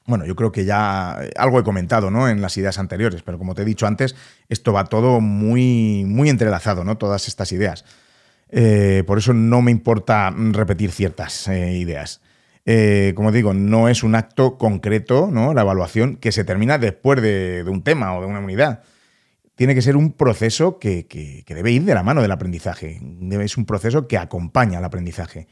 bueno, 0.06 0.24
yo 0.24 0.34
creo 0.34 0.50
que 0.50 0.64
ya 0.64 1.18
eh, 1.20 1.30
algo 1.36 1.60
he 1.60 1.62
comentado 1.62 2.10
¿no? 2.10 2.28
en 2.28 2.40
las 2.40 2.56
ideas 2.56 2.78
anteriores, 2.78 3.22
pero 3.22 3.38
como 3.38 3.54
te 3.54 3.62
he 3.62 3.66
dicho 3.66 3.86
antes, 3.86 4.16
esto 4.48 4.72
va 4.72 4.86
todo 4.86 5.20
muy, 5.20 6.04
muy 6.06 6.30
entrelazado, 6.30 6.82
¿no? 6.82 6.96
todas 6.96 7.28
estas 7.28 7.52
ideas. 7.52 7.84
Eh, 8.48 9.04
por 9.06 9.18
eso 9.18 9.34
no 9.34 9.60
me 9.60 9.70
importa 9.70 10.34
repetir 10.34 10.90
ciertas 10.90 11.46
ideas. 11.46 12.22
Como 13.16 13.32
digo, 13.32 13.54
no 13.54 13.88
es 13.88 14.02
un 14.02 14.14
acto 14.14 14.58
concreto, 14.58 15.28
¿no? 15.30 15.54
La 15.54 15.62
evaluación 15.62 16.16
que 16.16 16.32
se 16.32 16.44
termina 16.44 16.78
después 16.78 17.20
de, 17.20 17.64
un 17.66 17.82
tema 17.82 18.16
o 18.16 18.20
de 18.20 18.26
una 18.26 18.40
unidad. 18.40 18.82
Tiene 19.54 19.74
que 19.74 19.82
ser 19.82 19.96
un 19.96 20.12
proceso 20.12 20.78
que, 20.78 21.06
que, 21.06 21.54
debe 21.54 21.72
ir 21.72 21.84
de 21.84 21.94
la 21.94 22.02
mano 22.02 22.22
del 22.22 22.32
aprendizaje. 22.32 23.00
es 23.30 23.56
un 23.56 23.66
proceso 23.66 24.08
que 24.08 24.18
acompaña 24.18 24.78
al 24.78 24.84
aprendizaje. 24.84 25.48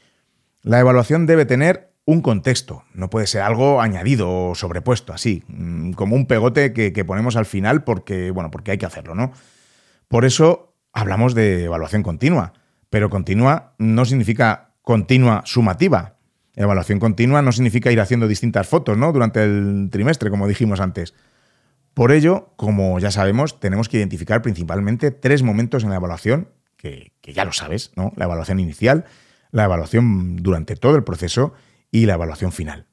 La 0.63 0.81
evaluación 0.81 1.27
debe 1.27 1.45
tener 1.45 1.89
un 2.09 2.23
contexto, 2.23 2.85
no 2.95 3.11
puede 3.11 3.27
ser 3.27 3.43
algo 3.43 3.83
añadido 3.83 4.31
o 4.31 4.55
sobrepuesto, 4.55 5.13
así, 5.13 5.45
mm, 5.47 5.93
como 5.93 6.17
un 6.17 6.25
pegote 6.25 6.73
que, 6.73 7.05
ponemos 7.05 7.37
al 7.37 7.45
final 7.45 7.85
porque, 7.85 8.31
bueno, 8.31 8.51
porque 8.51 8.71
hay 8.71 8.79
que 8.79 8.87
hacerlo, 8.87 9.15
¿no? 9.15 9.33
Por 10.09 10.25
eso 10.25 10.75
hablamos 10.95 11.35
de 11.35 11.65
evaluación 11.65 12.03
continua, 12.03 12.55
pero 12.89 13.11
continua 13.11 13.75
no 13.77 14.07
significa 14.07 14.73
continua 14.81 15.43
sumativa. 15.45 16.17
Evaluación 16.59 16.99
continua 16.99 17.41
no 17.41 17.53
significa 17.53 17.93
ir 17.93 18.01
haciendo 18.01 18.27
distintas 18.27 18.67
fotos, 18.67 18.99
¿no? 18.99 19.13
Durante 19.13 19.45
el 19.45 19.91
trimestre, 19.93 20.29
como 20.29 20.49
dijimos 20.49 20.81
antes. 20.81 21.15
Por 21.95 22.11
ello, 22.11 22.53
como 22.57 22.99
ya 22.99 23.13
sabemos, 23.13 23.61
tenemos 23.61 23.89
que 23.89 23.99
identificar 23.99 24.43
principalmente 24.43 25.13
tres 25.13 25.45
momentos 25.45 25.85
en 25.85 25.91
la 25.91 25.97
evaluación, 25.97 26.49
que, 26.77 27.13
ya 27.23 27.45
lo 27.45 27.53
sabes, 27.53 27.93
¿no? 27.95 28.13
La 28.17 28.25
evaluación 28.25 28.59
inicial, 28.59 29.05
la 29.53 29.65
evaluación 29.65 30.35
durante 30.39 30.75
todo 30.75 30.97
el 30.97 31.05
proceso 31.05 31.55
y 31.93 32.07
la 32.07 32.15
evaluación 32.15 32.51
final. 32.51 32.87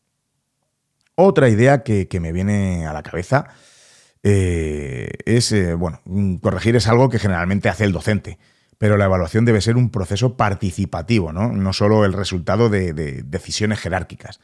Otra 1.16 1.50
idea 1.50 1.82
que, 1.82 2.08
me 2.22 2.32
viene 2.32 2.86
a 2.86 2.94
la 2.94 3.02
cabeza 3.02 3.48
eh, 4.22 5.10
es, 5.26 5.52
eh, 5.54 5.74
bueno, 5.74 6.02
corregir 6.40 6.76
es 6.76 6.88
algo 6.88 7.10
que 7.10 7.18
generalmente 7.18 7.68
hace 7.68 7.86
el 7.86 7.94
docente, 7.94 8.38
pero 8.78 8.98
la 8.98 9.06
evaluación 9.06 9.46
debe 9.46 9.62
ser 9.62 9.78
un 9.78 9.90
proceso 9.90 10.38
participativo, 10.38 11.32
no, 11.32 11.52
no 11.52 11.74
solo 11.74 12.06
el 12.06 12.14
resultado 12.14 12.70
de, 12.70 12.94
de 12.94 13.24
decisiones 13.24 13.80
jerárquicas. 13.80 14.40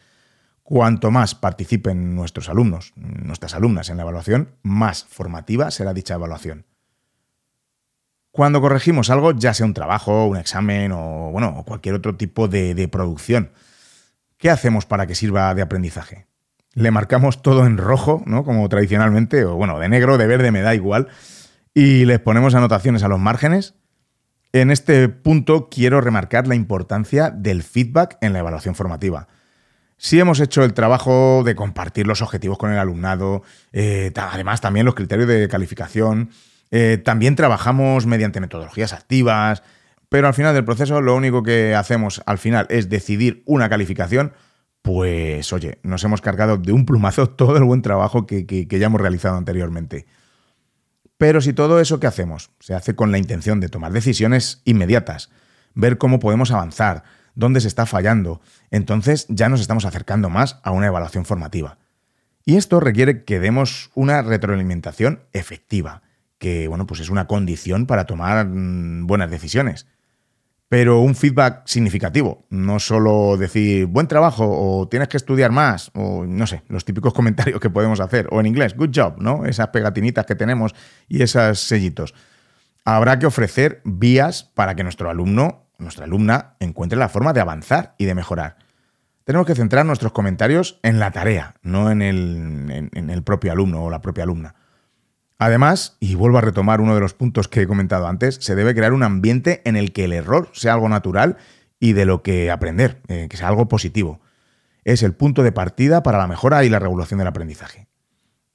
Cuanto 0.63 1.11
más 1.11 1.35
participen 1.35 2.15
nuestros 2.15 2.47
alumnos, 2.47 2.93
nuestras 2.95 3.55
alumnas 3.55 3.89
en 3.89 3.97
la 3.97 4.03
evaluación, 4.03 4.55
más 4.63 5.05
formativa 5.05 5.71
será 5.71 5.93
dicha 5.93 6.13
evaluación. 6.13 6.65
Cuando 8.31 8.61
corregimos 8.61 9.09
algo, 9.09 9.33
ya 9.33 9.53
sea 9.53 9.65
un 9.65 9.73
trabajo, 9.73 10.25
un 10.27 10.37
examen 10.37 10.93
o, 10.93 11.29
bueno, 11.31 11.63
cualquier 11.65 11.95
otro 11.95 12.15
tipo 12.15 12.47
de, 12.47 12.73
de 12.73 12.87
producción, 12.87 13.51
¿Qué 14.41 14.49
hacemos 14.49 14.87
para 14.87 15.05
que 15.05 15.13
sirva 15.13 15.53
de 15.53 15.61
aprendizaje? 15.61 16.25
Le 16.73 16.89
marcamos 16.89 17.43
todo 17.43 17.67
en 17.67 17.77
rojo, 17.77 18.23
¿no? 18.25 18.43
Como 18.43 18.67
tradicionalmente, 18.69 19.45
o 19.45 19.55
bueno, 19.55 19.77
de 19.77 19.87
negro, 19.87 20.17
de 20.17 20.25
verde, 20.25 20.49
me 20.49 20.61
da 20.61 20.73
igual, 20.73 21.09
y 21.75 22.05
les 22.05 22.19
ponemos 22.19 22.55
anotaciones 22.55 23.03
a 23.03 23.07
los 23.07 23.19
márgenes. 23.19 23.75
En 24.53 24.69
este 24.69 25.07
punto 25.07 25.69
quiero 25.69 26.01
remarcar 26.01 26.47
la 26.47 26.55
importancia 26.55 27.29
del 27.29 27.63
feedback 27.63 28.17
en 28.21 28.33
la 28.33 28.39
evaluación 28.39 28.75
formativa. 28.75 29.27
Si 29.97 30.19
hemos 30.19 30.39
hecho 30.39 30.63
el 30.63 30.73
trabajo 30.73 31.43
de 31.45 31.55
compartir 31.55 32.07
los 32.07 32.21
objetivos 32.21 32.57
con 32.57 32.71
el 32.71 32.79
alumnado, 32.79 33.43
eh, 33.71 34.11
además 34.15 34.59
también 34.59 34.85
los 34.85 34.95
criterios 34.95 35.27
de 35.27 35.47
calificación, 35.47 36.31
eh, 36.71 36.99
también 37.03 37.35
trabajamos 37.35 38.07
mediante 38.07 38.41
metodologías 38.41 38.93
activas, 38.93 39.63
pero 40.09 40.27
al 40.27 40.33
final 40.33 40.53
del 40.53 40.65
proceso 40.65 40.99
lo 41.01 41.15
único 41.15 41.43
que 41.43 41.75
hacemos 41.75 42.21
al 42.25 42.37
final 42.37 42.65
es 42.69 42.89
decidir 42.89 43.43
una 43.45 43.69
calificación, 43.69 44.33
pues 44.81 45.53
oye, 45.53 45.79
nos 45.83 46.03
hemos 46.03 46.21
cargado 46.21 46.57
de 46.57 46.73
un 46.73 46.85
plumazo 46.85 47.29
todo 47.35 47.55
el 47.55 47.63
buen 47.63 47.81
trabajo 47.81 48.25
que, 48.25 48.67
ya 48.69 48.85
hemos 48.87 48.99
realizado 48.99 49.37
anteriormente. 49.37 50.07
Pero 51.21 51.39
si 51.39 51.53
todo 51.53 51.79
eso 51.79 51.99
que 51.99 52.07
hacemos 52.07 52.49
se 52.59 52.73
hace 52.73 52.95
con 52.95 53.11
la 53.11 53.19
intención 53.19 53.59
de 53.59 53.69
tomar 53.69 53.91
decisiones 53.91 54.63
inmediatas, 54.65 55.29
ver 55.75 55.99
cómo 55.99 56.17
podemos 56.17 56.49
avanzar, 56.49 57.03
dónde 57.35 57.61
se 57.61 57.67
está 57.67 57.85
fallando, 57.85 58.41
entonces 58.71 59.27
ya 59.29 59.47
nos 59.47 59.61
estamos 59.61 59.85
acercando 59.85 60.31
más 60.31 60.59
a 60.63 60.71
una 60.71 60.87
evaluación 60.87 61.25
formativa. 61.25 61.77
Y 62.43 62.57
esto 62.57 62.79
requiere 62.79 63.23
que 63.23 63.39
demos 63.39 63.91
una 63.93 64.23
retroalimentación 64.23 65.19
efectiva, 65.31 66.01
que 66.39 66.67
bueno, 66.67 66.87
pues 66.87 67.01
es 67.01 67.11
una 67.11 67.27
condición 67.27 67.85
para 67.85 68.05
tomar 68.05 68.47
mm, 68.47 69.05
buenas 69.05 69.29
decisiones 69.29 69.85
pero 70.71 71.01
un 71.01 71.15
feedback 71.15 71.63
significativo. 71.65 72.45
No 72.49 72.79
solo 72.79 73.35
decir 73.35 73.87
buen 73.87 74.07
trabajo 74.07 74.45
o 74.47 74.87
tienes 74.87 75.09
que 75.09 75.17
estudiar 75.17 75.51
más 75.51 75.91
o 75.95 76.23
no 76.25 76.47
sé, 76.47 76.63
los 76.69 76.85
típicos 76.85 77.13
comentarios 77.19 77.59
que 77.59 77.69
podemos 77.69 77.99
hacer. 77.99 78.29
O 78.31 78.39
en 78.39 78.45
inglés, 78.45 78.77
good 78.77 78.91
job, 78.95 79.15
¿no? 79.17 79.45
Esas 79.45 79.67
pegatinitas 79.67 80.25
que 80.25 80.33
tenemos 80.33 80.73
y 81.09 81.23
esos 81.23 81.59
sellitos. 81.59 82.13
Habrá 82.85 83.19
que 83.19 83.25
ofrecer 83.25 83.81
vías 83.83 84.43
para 84.43 84.73
que 84.73 84.83
nuestro 84.83 85.09
alumno, 85.09 85.67
nuestra 85.77 86.05
alumna, 86.05 86.55
encuentre 86.61 86.97
la 86.97 87.09
forma 87.09 87.33
de 87.33 87.41
avanzar 87.41 87.93
y 87.97 88.05
de 88.05 88.15
mejorar. 88.15 88.55
Tenemos 89.25 89.45
que 89.45 89.55
centrar 89.55 89.85
nuestros 89.85 90.13
comentarios 90.13 90.79
en 90.83 90.99
la 90.99 91.11
tarea, 91.11 91.55
no 91.63 91.91
en 91.91 92.01
el, 92.01 92.89
en 92.93 93.09
el 93.09 93.23
propio 93.23 93.51
alumno 93.51 93.83
o 93.83 93.89
la 93.89 94.01
propia 94.01 94.23
alumna. 94.23 94.55
Además, 95.43 95.97
y 95.99 96.13
vuelvo 96.13 96.37
a 96.37 96.41
retomar 96.41 96.81
uno 96.81 96.93
de 96.93 97.01
los 97.01 97.15
puntos 97.15 97.47
que 97.47 97.63
he 97.63 97.67
comentado 97.67 98.05
antes, 98.05 98.35
se 98.35 98.53
debe 98.53 98.75
crear 98.75 98.93
un 98.93 99.01
ambiente 99.01 99.63
en 99.65 99.75
el 99.75 99.91
que 99.91 100.03
el 100.03 100.13
error 100.13 100.51
sea 100.53 100.73
algo 100.73 100.87
natural 100.87 101.37
y 101.79 101.93
de 101.93 102.05
lo 102.05 102.21
que 102.21 102.51
aprender, 102.51 103.01
eh, 103.07 103.25
que 103.27 103.37
sea 103.37 103.47
algo 103.47 103.67
positivo. 103.67 104.21
Es 104.83 105.01
el 105.01 105.13
punto 105.13 105.41
de 105.41 105.51
partida 105.51 106.03
para 106.03 106.19
la 106.19 106.27
mejora 106.27 106.63
y 106.63 106.69
la 106.69 106.77
regulación 106.77 107.17
del 107.17 107.27
aprendizaje. 107.27 107.87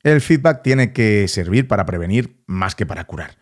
El 0.05 0.21
feedback 0.21 0.63
tiene 0.63 0.93
que 0.93 1.27
servir 1.27 1.67
para 1.67 1.87
prevenir 1.87 2.41
más 2.47 2.77
que 2.77 2.87
para 2.87 3.03
curar. 3.03 3.37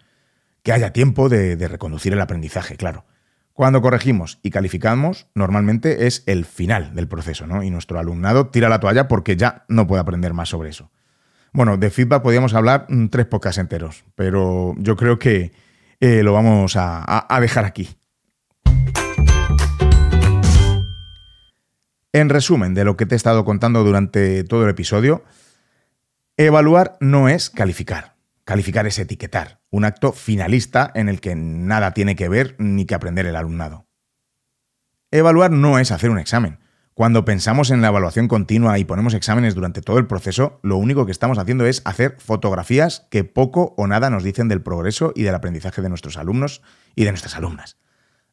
Que 0.63 0.73
haya 0.73 0.95
tiempo 0.95 1.29
de, 1.29 1.57
de 1.57 1.69
reconducir 1.69 2.15
el 2.15 2.23
aprendizaje, 2.23 2.79
claro. 2.79 3.05
Cuando 3.53 3.83
corregimos 3.83 4.39
y 4.43 4.53
calificamos, 4.53 5.27
normalmente 5.35 6.07
es 6.07 6.23
el 6.25 6.47
final 6.47 6.95
del 6.95 7.09
proceso, 7.09 7.47
¿no? 7.47 7.63
Y 7.63 7.69
nuestro 7.69 7.99
alumnado 7.99 8.47
tira 8.47 8.71
la 8.71 8.81
toalla 8.81 9.07
porque 9.07 9.37
ya 9.37 9.67
no 9.69 9.87
puede 9.87 10.01
aprender 10.01 10.33
más 10.33 10.49
sobre 10.49 10.71
eso. 10.71 10.91
Bueno, 11.55 11.77
de 11.77 11.89
feedback 11.91 12.21
podríamos 12.21 12.53
hablar 12.53 12.87
mm, 12.89 13.07
tres 13.07 13.27
podcasts 13.27 13.59
enteros, 13.59 14.05
pero 14.17 14.75
yo 14.77 14.97
creo 14.97 15.21
que 15.21 15.53
eh, 16.01 16.25
lo 16.25 16.33
vamos 16.33 16.75
a, 16.75 17.33
a 17.33 17.41
dejar 17.41 17.65
aquí. 17.65 17.97
En 22.13 22.29
resumen 22.29 22.75
de 22.75 22.85
lo 22.85 22.97
que 22.97 23.07
te 23.07 23.15
he 23.15 23.17
estado 23.17 23.45
contando 23.45 23.85
durante 23.85 24.43
todo 24.43 24.65
el 24.65 24.71
episodio, 24.71 25.23
evaluar 26.37 26.97
no 26.99 27.29
es 27.29 27.51
calificar. 27.51 28.17
Calificar 28.43 28.89
es 28.89 28.99
etiquetar, 28.99 29.61
un 29.71 29.85
acto 29.85 30.13
finalista 30.13 30.91
en 30.97 31.09
el 31.09 31.21
que 31.21 31.37
nada 31.37 31.93
tiene 31.93 32.17
que 32.17 32.29
ver 32.29 32.57
ni 32.59 32.85
que 32.85 32.97
aprender 32.97 33.27
el 33.27 33.37
alumnado. 33.37 33.87
Evaluar 35.13 35.53
no 35.53 35.79
es 35.79 35.93
hacer 35.93 36.11
un 36.11 36.19
examen. 36.19 36.59
Cuando 36.95 37.25
pensamos 37.25 37.73
en 37.73 37.83
la 37.83 37.89
evaluación 37.89 38.29
continua 38.29 38.79
y 38.79 38.85
ponemos 38.85 39.15
exámenes 39.15 39.57
durante 39.57 39.83
todo 39.83 39.99
el 39.99 40.07
proceso, 40.07 40.61
lo 40.63 40.77
único 40.77 41.07
que 41.07 41.13
estamos 41.13 41.39
haciendo 41.39 41.67
es 41.67 41.83
hacer 41.85 42.15
fotografías 42.21 43.09
que 43.11 43.25
poco 43.25 43.75
o 43.77 43.89
nada 43.89 44.11
nos 44.11 44.23
dicen 44.23 44.47
del 44.47 44.63
progreso 44.63 45.13
y 45.17 45.25
del 45.25 45.35
aprendizaje 45.35 45.83
de 45.83 45.89
nuestros 45.89 46.17
alumnos 46.17 46.63
y 46.95 47.03
de 47.03 47.11
nuestras 47.11 47.35
alumnas. 47.35 47.79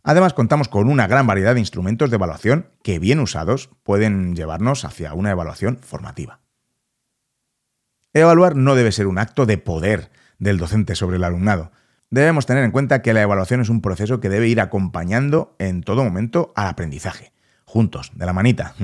Además, 0.03 0.35
contamos 0.35 0.67
con 0.67 0.89
una 0.89 1.07
gran 1.07 1.25
variedad 1.25 1.55
de 1.55 1.59
instrumentos 1.59 2.11
de 2.11 2.17
evaluación 2.17 2.67
que, 2.83 2.99
bien 2.99 3.19
usados, 3.19 3.71
pueden 3.81 4.35
llevarnos 4.35 4.85
hacia 4.85 5.15
una 5.15 5.31
evaluación 5.31 5.77
formativa. 5.77 6.39
Evaluar 8.13 8.55
no 8.55 8.75
debe 8.75 8.91
ser 8.91 9.07
un 9.07 9.17
acto 9.17 9.47
de 9.47 9.57
poder 9.57 10.11
del 10.37 10.59
docente 10.59 10.93
sobre 10.93 11.17
el 11.17 11.23
alumnado. 11.23 11.71
Debemos 12.11 12.45
tener 12.45 12.63
en 12.63 12.71
cuenta 12.71 13.01
que 13.01 13.13
la 13.13 13.23
evaluación 13.23 13.61
es 13.61 13.69
un 13.69 13.81
proceso 13.81 14.19
que 14.19 14.29
debe 14.29 14.49
ir 14.49 14.61
acompañando 14.61 15.55
en 15.57 15.81
todo 15.81 16.03
momento 16.03 16.53
al 16.55 16.67
aprendizaje, 16.67 17.30
juntos, 17.71 18.11
de 18.13 18.25
la 18.25 18.33
manita. 18.33 18.75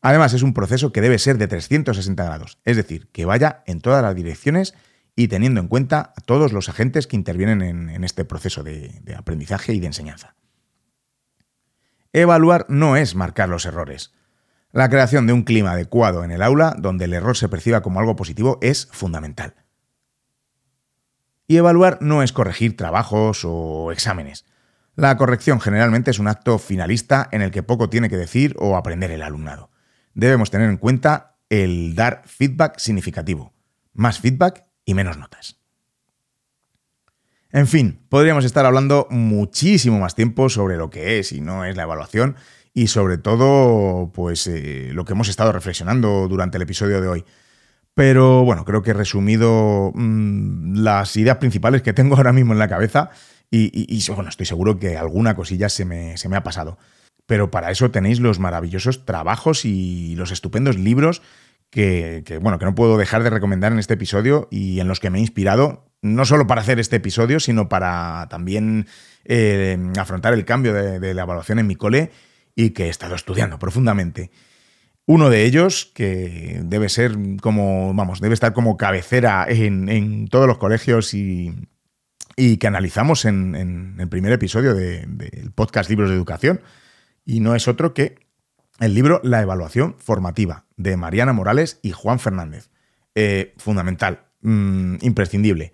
Además, 0.00 0.32
es 0.32 0.42
un 0.42 0.54
proceso 0.54 0.92
que 0.92 1.00
debe 1.00 1.18
ser 1.18 1.36
de 1.36 1.48
360 1.48 2.24
grados, 2.24 2.58
es 2.64 2.76
decir, 2.76 3.08
que 3.12 3.24
vaya 3.24 3.62
en 3.66 3.80
todas 3.80 4.02
las 4.02 4.14
direcciones 4.14 4.74
y 5.14 5.28
teniendo 5.28 5.60
en 5.60 5.68
cuenta 5.68 6.12
a 6.16 6.20
todos 6.20 6.52
los 6.52 6.68
agentes 6.68 7.06
que 7.06 7.16
intervienen 7.16 7.62
en, 7.62 8.04
este 8.04 8.24
proceso 8.24 8.62
de, 8.62 9.00
de 9.02 9.14
aprendizaje 9.14 9.72
y 9.72 9.80
de 9.80 9.86
enseñanza. 9.86 10.34
Evaluar 12.12 12.66
no 12.68 12.96
es 12.96 13.14
marcar 13.14 13.48
los 13.48 13.66
errores. 13.66 14.12
La 14.72 14.88
creación 14.88 15.26
de 15.26 15.32
un 15.32 15.42
clima 15.42 15.72
adecuado 15.72 16.24
en 16.24 16.30
el 16.30 16.42
aula 16.42 16.74
donde 16.78 17.06
el 17.06 17.14
error 17.14 17.36
se 17.36 17.48
perciba 17.48 17.82
como 17.82 18.00
algo 18.00 18.16
positivo 18.16 18.58
es 18.62 18.88
fundamental. 18.92 19.54
Y 21.46 21.56
evaluar 21.56 21.98
no 22.00 22.22
es 22.22 22.32
corregir 22.32 22.76
trabajos 22.76 23.42
o 23.44 23.92
exámenes. 23.92 24.44
La 24.96 25.14
corrección 25.18 25.60
generalmente 25.60 26.10
es 26.10 26.18
un 26.18 26.26
acto 26.26 26.58
finalista 26.58 27.28
en 27.30 27.42
el 27.42 27.50
que 27.50 27.62
poco 27.62 27.90
tiene 27.90 28.08
que 28.08 28.16
decir 28.16 28.56
o 28.58 28.78
aprender 28.78 29.10
el 29.10 29.22
alumnado. 29.22 29.70
Debemos 30.14 30.50
tener 30.50 30.70
en 30.70 30.78
cuenta 30.78 31.36
el 31.50 31.94
dar 31.94 32.22
feedback 32.24 32.78
significativo. 32.78 33.52
Más 33.92 34.18
feedback 34.20 34.64
y 34.86 34.94
menos 34.94 35.18
notas. 35.18 35.58
En 37.50 37.66
fin, 37.66 38.00
podríamos 38.08 38.46
estar 38.46 38.64
hablando 38.64 39.06
muchísimo 39.10 40.00
más 40.00 40.14
tiempo 40.14 40.48
sobre 40.48 40.78
lo 40.78 40.88
que 40.88 41.18
es 41.18 41.30
y 41.32 41.42
no 41.42 41.66
es 41.66 41.76
la 41.76 41.82
evaluación 41.82 42.36
y 42.72 42.86
sobre 42.86 43.18
todo, 43.18 44.10
pues 44.14 44.46
eh, 44.46 44.90
lo 44.92 45.04
que 45.04 45.12
hemos 45.12 45.28
estado 45.28 45.52
reflexionando 45.52 46.26
durante 46.26 46.56
el 46.56 46.62
episodio 46.62 47.02
de 47.02 47.08
hoy. 47.08 47.24
Pero 47.92 48.44
bueno, 48.44 48.64
creo 48.64 48.82
que 48.82 48.90
he 48.90 48.94
resumido 48.94 49.92
mm, 49.94 50.76
las 50.76 51.16
ideas 51.16 51.36
principales 51.36 51.82
que 51.82 51.92
tengo 51.92 52.16
ahora 52.16 52.32
mismo 52.32 52.54
en 52.54 52.58
la 52.58 52.68
cabeza 52.68 53.10
y, 53.50 54.04
bueno, 54.08 54.28
estoy 54.28 54.46
seguro 54.46 54.78
que 54.78 54.96
alguna 54.96 55.34
cosilla 55.34 55.68
se 55.68 55.84
me, 55.84 56.16
se 56.16 56.28
me 56.28 56.36
ha 56.36 56.42
pasado. 56.42 56.78
Pero 57.26 57.50
para 57.50 57.70
eso 57.70 57.90
tenéis 57.90 58.20
los 58.20 58.38
maravillosos 58.38 59.04
trabajos 59.04 59.64
y 59.64 60.14
los 60.16 60.30
estupendos 60.30 60.76
libros 60.76 61.22
que, 61.70 62.38
bueno, 62.40 62.58
que 62.58 62.64
no 62.64 62.74
puedo 62.74 62.96
dejar 62.96 63.22
de 63.22 63.30
recomendar 63.30 63.72
en 63.72 63.78
este 63.78 63.94
episodio 63.94 64.48
y 64.50 64.80
en 64.80 64.88
los 64.88 65.00
que 65.00 65.10
me 65.10 65.18
he 65.18 65.20
inspirado, 65.20 65.90
no 66.02 66.24
solo 66.24 66.46
para 66.46 66.60
hacer 66.60 66.78
este 66.78 66.96
episodio, 66.96 67.40
sino 67.40 67.68
para 67.68 68.26
también 68.30 68.86
eh, 69.24 69.76
afrontar 69.98 70.32
el 70.34 70.44
cambio 70.44 70.72
de, 70.72 71.14
la 71.14 71.22
evaluación 71.22 71.58
en 71.58 71.66
mi 71.66 71.76
cole 71.76 72.10
y 72.54 72.70
que 72.70 72.86
he 72.86 72.88
estado 72.88 73.14
estudiando 73.14 73.58
profundamente. 73.58 74.30
Uno 75.04 75.30
de 75.30 75.44
ellos, 75.44 75.92
que 75.94 76.60
debe 76.64 76.88
ser 76.88 77.16
como, 77.40 77.94
vamos, 77.94 78.20
debe 78.20 78.34
estar 78.34 78.52
como 78.52 78.76
cabecera 78.76 79.46
en, 79.48 80.26
todos 80.28 80.48
los 80.48 80.58
colegios 80.58 81.14
y, 81.14 81.52
que 82.36 82.66
analizamos 82.66 83.24
en, 83.24 83.96
el 83.98 84.08
primer 84.08 84.32
episodio 84.32 84.74
del 84.74 85.50
podcast 85.54 85.88
Libros 85.88 86.10
de 86.10 86.16
Educación, 86.16 86.60
y 87.24 87.40
no 87.40 87.54
es 87.54 87.66
otro 87.66 87.94
que 87.94 88.18
el 88.78 88.94
libro 88.94 89.20
La 89.24 89.40
evaluación 89.40 89.96
formativa, 89.98 90.66
de 90.76 90.96
Mariana 90.96 91.32
Morales 91.32 91.78
y 91.82 91.92
Juan 91.92 92.18
Fernández. 92.18 92.68
Eh, 93.14 93.54
fundamental, 93.56 94.26
mm, 94.42 94.96
imprescindible. 95.00 95.72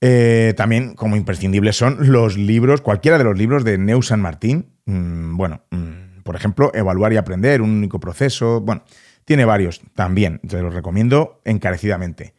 Eh, 0.00 0.54
también, 0.56 0.94
como 0.94 1.16
imprescindibles, 1.16 1.76
son 1.76 2.10
los 2.10 2.38
libros, 2.38 2.80
cualquiera 2.80 3.18
de 3.18 3.24
los 3.24 3.36
libros 3.36 3.62
de 3.62 3.76
Neu 3.76 4.00
San 4.00 4.22
Martín. 4.22 4.72
Mm, 4.86 5.36
bueno, 5.36 5.62
mm, 5.70 6.22
por 6.22 6.36
ejemplo, 6.36 6.70
Evaluar 6.72 7.12
y 7.12 7.18
Aprender, 7.18 7.60
un 7.60 7.70
único 7.70 8.00
proceso. 8.00 8.62
Bueno, 8.62 8.84
tiene 9.26 9.44
varios 9.44 9.82
también, 9.94 10.40
te 10.48 10.62
los 10.62 10.72
recomiendo 10.72 11.42
encarecidamente. 11.44 12.32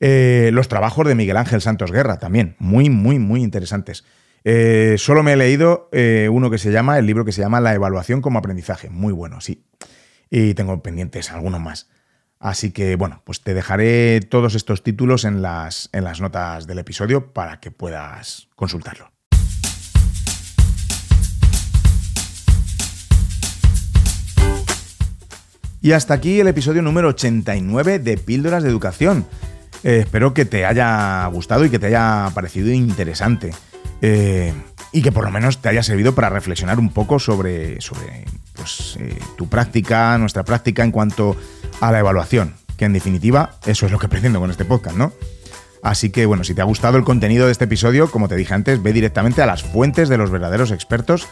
Eh, 0.00 0.50
los 0.52 0.68
trabajos 0.68 1.06
de 1.06 1.14
Miguel 1.14 1.36
Ángel 1.36 1.60
Santos 1.60 1.92
Guerra 1.92 2.18
también, 2.18 2.56
muy, 2.58 2.90
muy, 2.90 3.18
muy 3.18 3.42
interesantes. 3.42 4.04
Eh, 4.44 4.96
solo 4.98 5.22
me 5.22 5.32
he 5.32 5.36
leído 5.36 5.90
uno 6.30 6.50
que 6.50 6.58
se 6.58 6.70
llama, 6.70 6.98
el 6.98 7.06
libro 7.06 7.24
que 7.24 7.32
se 7.32 7.40
llama 7.40 7.60
La 7.60 7.74
evaluación 7.74 8.20
como 8.20 8.38
aprendizaje, 8.38 8.90
muy 8.90 9.12
bueno, 9.12 9.40
sí. 9.40 9.64
Y 10.30 10.54
tengo 10.54 10.82
pendientes 10.82 11.30
algunos 11.32 11.60
más. 11.60 11.88
Así 12.38 12.70
que 12.70 12.96
bueno, 12.96 13.22
pues 13.24 13.40
te 13.40 13.54
dejaré 13.54 14.20
todos 14.20 14.54
estos 14.54 14.82
títulos 14.82 15.24
en 15.24 15.42
las, 15.42 15.88
en 15.92 16.04
las 16.04 16.20
notas 16.20 16.66
del 16.66 16.78
episodio 16.78 17.32
para 17.32 17.60
que 17.60 17.70
puedas 17.70 18.48
consultarlo. 18.54 19.10
Y 25.80 25.92
hasta 25.92 26.14
aquí 26.14 26.40
el 26.40 26.48
episodio 26.48 26.82
número 26.82 27.08
89 27.08 28.00
de 28.00 28.16
Píldoras 28.18 28.64
de 28.64 28.68
Educación. 28.68 29.24
Eh, 29.84 30.00
espero 30.00 30.34
que 30.34 30.44
te 30.44 30.64
haya 30.64 31.26
gustado 31.26 31.64
y 31.64 31.70
que 31.70 31.78
te 31.78 31.86
haya 31.86 32.30
parecido 32.34 32.70
interesante. 32.70 33.52
Eh, 34.02 34.52
y 34.92 35.02
que 35.02 35.12
por 35.12 35.24
lo 35.24 35.30
menos 35.30 35.60
te 35.60 35.68
haya 35.68 35.82
servido 35.82 36.14
para 36.14 36.30
reflexionar 36.30 36.78
un 36.78 36.90
poco 36.90 37.18
sobre, 37.18 37.80
sobre 37.80 38.24
pues, 38.54 38.96
eh, 39.00 39.18
tu 39.36 39.48
práctica, 39.48 40.16
nuestra 40.18 40.44
práctica 40.44 40.84
en 40.84 40.90
cuanto 40.90 41.36
a 41.80 41.92
la 41.92 41.98
evaluación, 41.98 42.54
que 42.76 42.84
en 42.84 42.92
definitiva 42.92 43.56
eso 43.66 43.86
es 43.86 43.92
lo 43.92 43.98
que 43.98 44.08
pretendo 44.08 44.40
con 44.40 44.50
este 44.50 44.64
podcast, 44.64 44.96
¿no? 44.96 45.12
Así 45.82 46.10
que 46.10 46.26
bueno, 46.26 46.44
si 46.44 46.54
te 46.54 46.62
ha 46.62 46.64
gustado 46.64 46.98
el 46.98 47.04
contenido 47.04 47.46
de 47.46 47.52
este 47.52 47.64
episodio, 47.64 48.10
como 48.10 48.28
te 48.28 48.36
dije 48.36 48.54
antes, 48.54 48.82
ve 48.82 48.92
directamente 48.92 49.42
a 49.42 49.46
las 49.46 49.62
fuentes 49.62 50.08
de 50.08 50.18
los 50.18 50.30
verdaderos 50.30 50.70
expertos, 50.70 51.28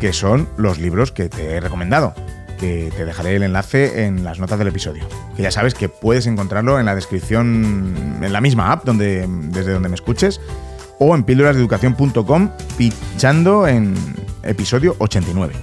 que 0.00 0.12
son 0.12 0.48
los 0.56 0.78
libros 0.78 1.12
que 1.12 1.28
te 1.28 1.56
he 1.56 1.60
recomendado, 1.60 2.14
que 2.58 2.92
te 2.96 3.04
dejaré 3.04 3.36
el 3.36 3.42
enlace 3.42 4.04
en 4.04 4.24
las 4.24 4.38
notas 4.38 4.58
del 4.58 4.68
episodio. 4.68 5.06
Que 5.36 5.42
ya 5.42 5.50
sabes 5.50 5.74
que 5.74 5.88
puedes 5.88 6.26
encontrarlo 6.26 6.78
en 6.78 6.86
la 6.86 6.94
descripción, 6.94 8.18
en 8.22 8.32
la 8.32 8.40
misma 8.40 8.72
app 8.72 8.84
donde, 8.84 9.26
desde 9.28 9.72
donde 9.72 9.88
me 9.88 9.94
escuches, 9.94 10.40
o 10.98 11.14
en 11.14 11.24
píldorasdeeducación.com, 11.24 12.50
pinchando 12.76 13.66
en 13.66 13.94
episodio 14.42 14.96
89. 14.98 15.54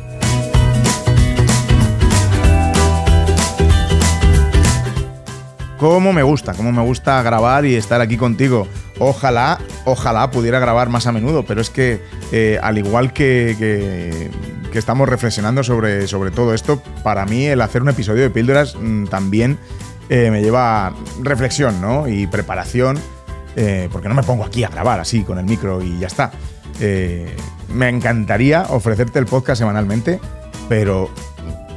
cómo 5.85 6.13
me 6.13 6.23
gusta, 6.23 6.53
cómo 6.53 6.71
me 6.71 6.81
gusta 6.81 7.21
grabar 7.21 7.63
y 7.63 7.75
estar 7.75 8.01
aquí 8.01 8.17
contigo. 8.17 8.67
Ojalá, 8.97 9.59
ojalá 9.85 10.31
pudiera 10.31 10.57
grabar 10.57 10.89
más 10.89 11.05
a 11.05 11.11
menudo, 11.11 11.43
pero 11.45 11.61
es 11.61 11.69
que 11.69 12.01
eh, 12.31 12.57
al 12.63 12.79
igual 12.79 13.13
que, 13.13 13.55
que, 13.59 14.31
estamos 14.79 15.09
reflexionando 15.09 15.63
sobre, 15.63 16.07
sobre 16.07 16.31
todo 16.31 16.53
esto, 16.53 16.81
para 17.03 17.25
mí 17.25 17.45
el 17.45 17.61
hacer 17.61 17.81
un 17.81 17.89
episodio 17.89 18.23
de 18.23 18.29
píldoras 18.29 18.75
mm, 18.75 19.05
también 19.05 19.57
eh, 20.09 20.29
me 20.31 20.41
lleva 20.41 20.93
reflexión 21.21 21.81
¿no? 21.81 22.07
y 22.07 22.27
preparación, 22.27 22.97
eh, 23.55 23.89
porque 23.91 24.09
no 24.09 24.15
me 24.15 24.23
pongo 24.23 24.45
aquí 24.45 24.63
a 24.63 24.69
grabar 24.69 24.99
así 24.99 25.23
con 25.23 25.39
el 25.39 25.45
micro 25.45 25.81
y 25.81 25.99
ya 25.99 26.07
está. 26.07 26.31
me 27.73 27.89
encantaría 27.89 28.63
ofrecerte 28.69 29.19
el 29.19 29.25
podcast 29.25 29.59
semanalmente, 29.59 30.19
pero 30.69 31.09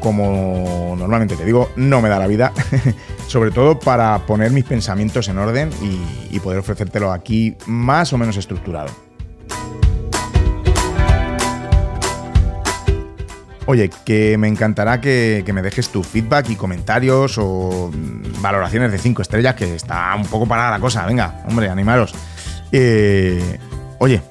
como 0.00 0.94
normalmente 0.96 1.36
te 1.36 1.44
digo, 1.44 1.70
no 1.76 2.00
me 2.00 2.08
da 2.08 2.18
la 2.18 2.26
vida, 2.26 2.52
sobre 3.26 3.50
todo 3.50 3.78
para 3.78 4.18
poner 4.26 4.50
mis 4.52 4.64
pensamientos 4.64 5.28
en 5.28 5.38
orden 5.38 5.70
y, 5.82 6.38
poder 6.40 6.60
ofrecértelo 6.60 7.10
aquí 7.10 7.56
más 7.66 8.12
o 8.12 8.18
menos 8.18 8.36
estructurado. 8.36 9.07
Oye, 13.70 13.90
que 14.06 14.38
me 14.38 14.48
encantará 14.48 14.98
que, 14.98 15.44
me 15.52 15.60
dejes 15.60 15.90
tu 15.90 16.02
feedback 16.02 16.48
y 16.48 16.56
comentarios 16.56 17.36
o 17.36 17.90
valoraciones 18.40 18.90
de 18.90 18.96
5 18.96 19.20
estrellas, 19.20 19.56
que 19.56 19.74
está 19.74 20.14
un 20.16 20.24
poco 20.24 20.48
parada 20.48 20.70
la 20.70 20.80
cosa. 20.80 21.04
Venga, 21.04 21.42
hombre, 21.46 21.68
animaros. 21.68 22.14
Eh, 22.72 23.58
oye, 23.98 24.22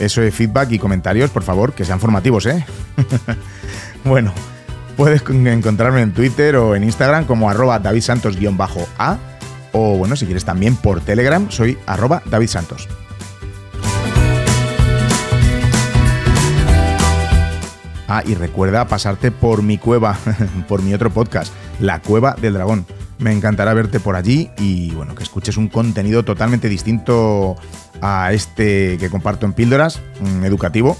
eso 0.00 0.22
de 0.22 0.30
feedback 0.30 0.72
y 0.72 0.78
comentarios, 0.78 1.28
por 1.28 1.42
favor, 1.42 1.74
que 1.74 1.84
sean 1.84 2.00
formativos, 2.00 2.46
¿eh? 2.46 2.64
bueno, 4.04 4.32
Puedes 4.96 5.22
encontrarme 5.28 6.00
en 6.00 6.12
Twitter 6.14 6.56
o 6.56 6.74
en 6.74 6.82
Instagram 6.82 7.26
como 7.26 7.50
arroba 7.50 7.78
davidsantos-a 7.78 9.18
o 9.72 9.98
bueno, 9.98 10.16
si 10.16 10.24
quieres 10.24 10.46
también 10.46 10.74
por 10.74 11.02
Telegram 11.02 11.50
soy 11.50 11.76
arroba 11.84 12.22
davidsantos. 12.24 12.88
Ah, 18.08 18.22
y 18.24 18.34
recuerda 18.34 18.86
pasarte 18.86 19.30
por 19.30 19.62
mi 19.62 19.78
cueva, 19.78 20.16
por 20.68 20.82
mi 20.82 20.94
otro 20.94 21.10
podcast, 21.10 21.52
La 21.80 22.00
Cueva 22.00 22.36
del 22.40 22.54
Dragón. 22.54 22.86
Me 23.18 23.32
encantará 23.32 23.74
verte 23.74 23.98
por 23.98 24.14
allí 24.14 24.50
y 24.58 24.90
bueno, 24.90 25.14
que 25.14 25.22
escuches 25.22 25.56
un 25.56 25.68
contenido 25.68 26.24
totalmente 26.24 26.68
distinto 26.68 27.56
a 28.00 28.32
este 28.32 28.98
que 28.98 29.10
comparto 29.10 29.46
en 29.46 29.54
píldoras, 29.54 30.00
mm, 30.20 30.44
educativo, 30.44 30.96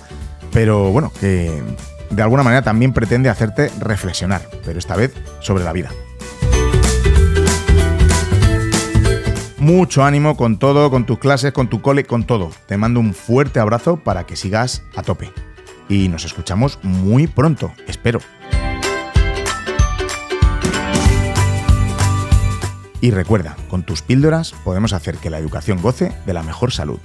pero 0.52 0.90
bueno, 0.90 1.12
que 1.20 1.62
de 2.10 2.22
alguna 2.22 2.42
manera 2.42 2.62
también 2.62 2.92
pretende 2.92 3.28
hacerte 3.28 3.70
reflexionar, 3.78 4.42
pero 4.64 4.78
esta 4.78 4.96
vez 4.96 5.12
sobre 5.40 5.64
la 5.64 5.72
vida. 5.72 5.90
Mucho 9.58 10.04
ánimo 10.04 10.36
con 10.36 10.58
todo, 10.58 10.90
con 10.90 11.06
tus 11.06 11.18
clases, 11.18 11.52
con 11.52 11.68
tu 11.68 11.82
cole, 11.82 12.04
con 12.04 12.24
todo. 12.24 12.50
Te 12.66 12.76
mando 12.76 13.00
un 13.00 13.14
fuerte 13.14 13.58
abrazo 13.58 13.96
para 13.96 14.24
que 14.24 14.36
sigas 14.36 14.82
a 14.94 15.02
tope. 15.02 15.32
Y 15.88 16.08
nos 16.08 16.24
escuchamos 16.24 16.78
muy 16.82 17.26
pronto, 17.26 17.72
espero. 17.86 18.20
Y 23.00 23.10
recuerda, 23.10 23.56
con 23.68 23.84
tus 23.84 24.02
píldoras 24.02 24.52
podemos 24.64 24.92
hacer 24.92 25.18
que 25.18 25.30
la 25.30 25.38
educación 25.38 25.80
goce 25.80 26.12
de 26.24 26.34
la 26.34 26.42
mejor 26.42 26.72
salud. 26.72 26.98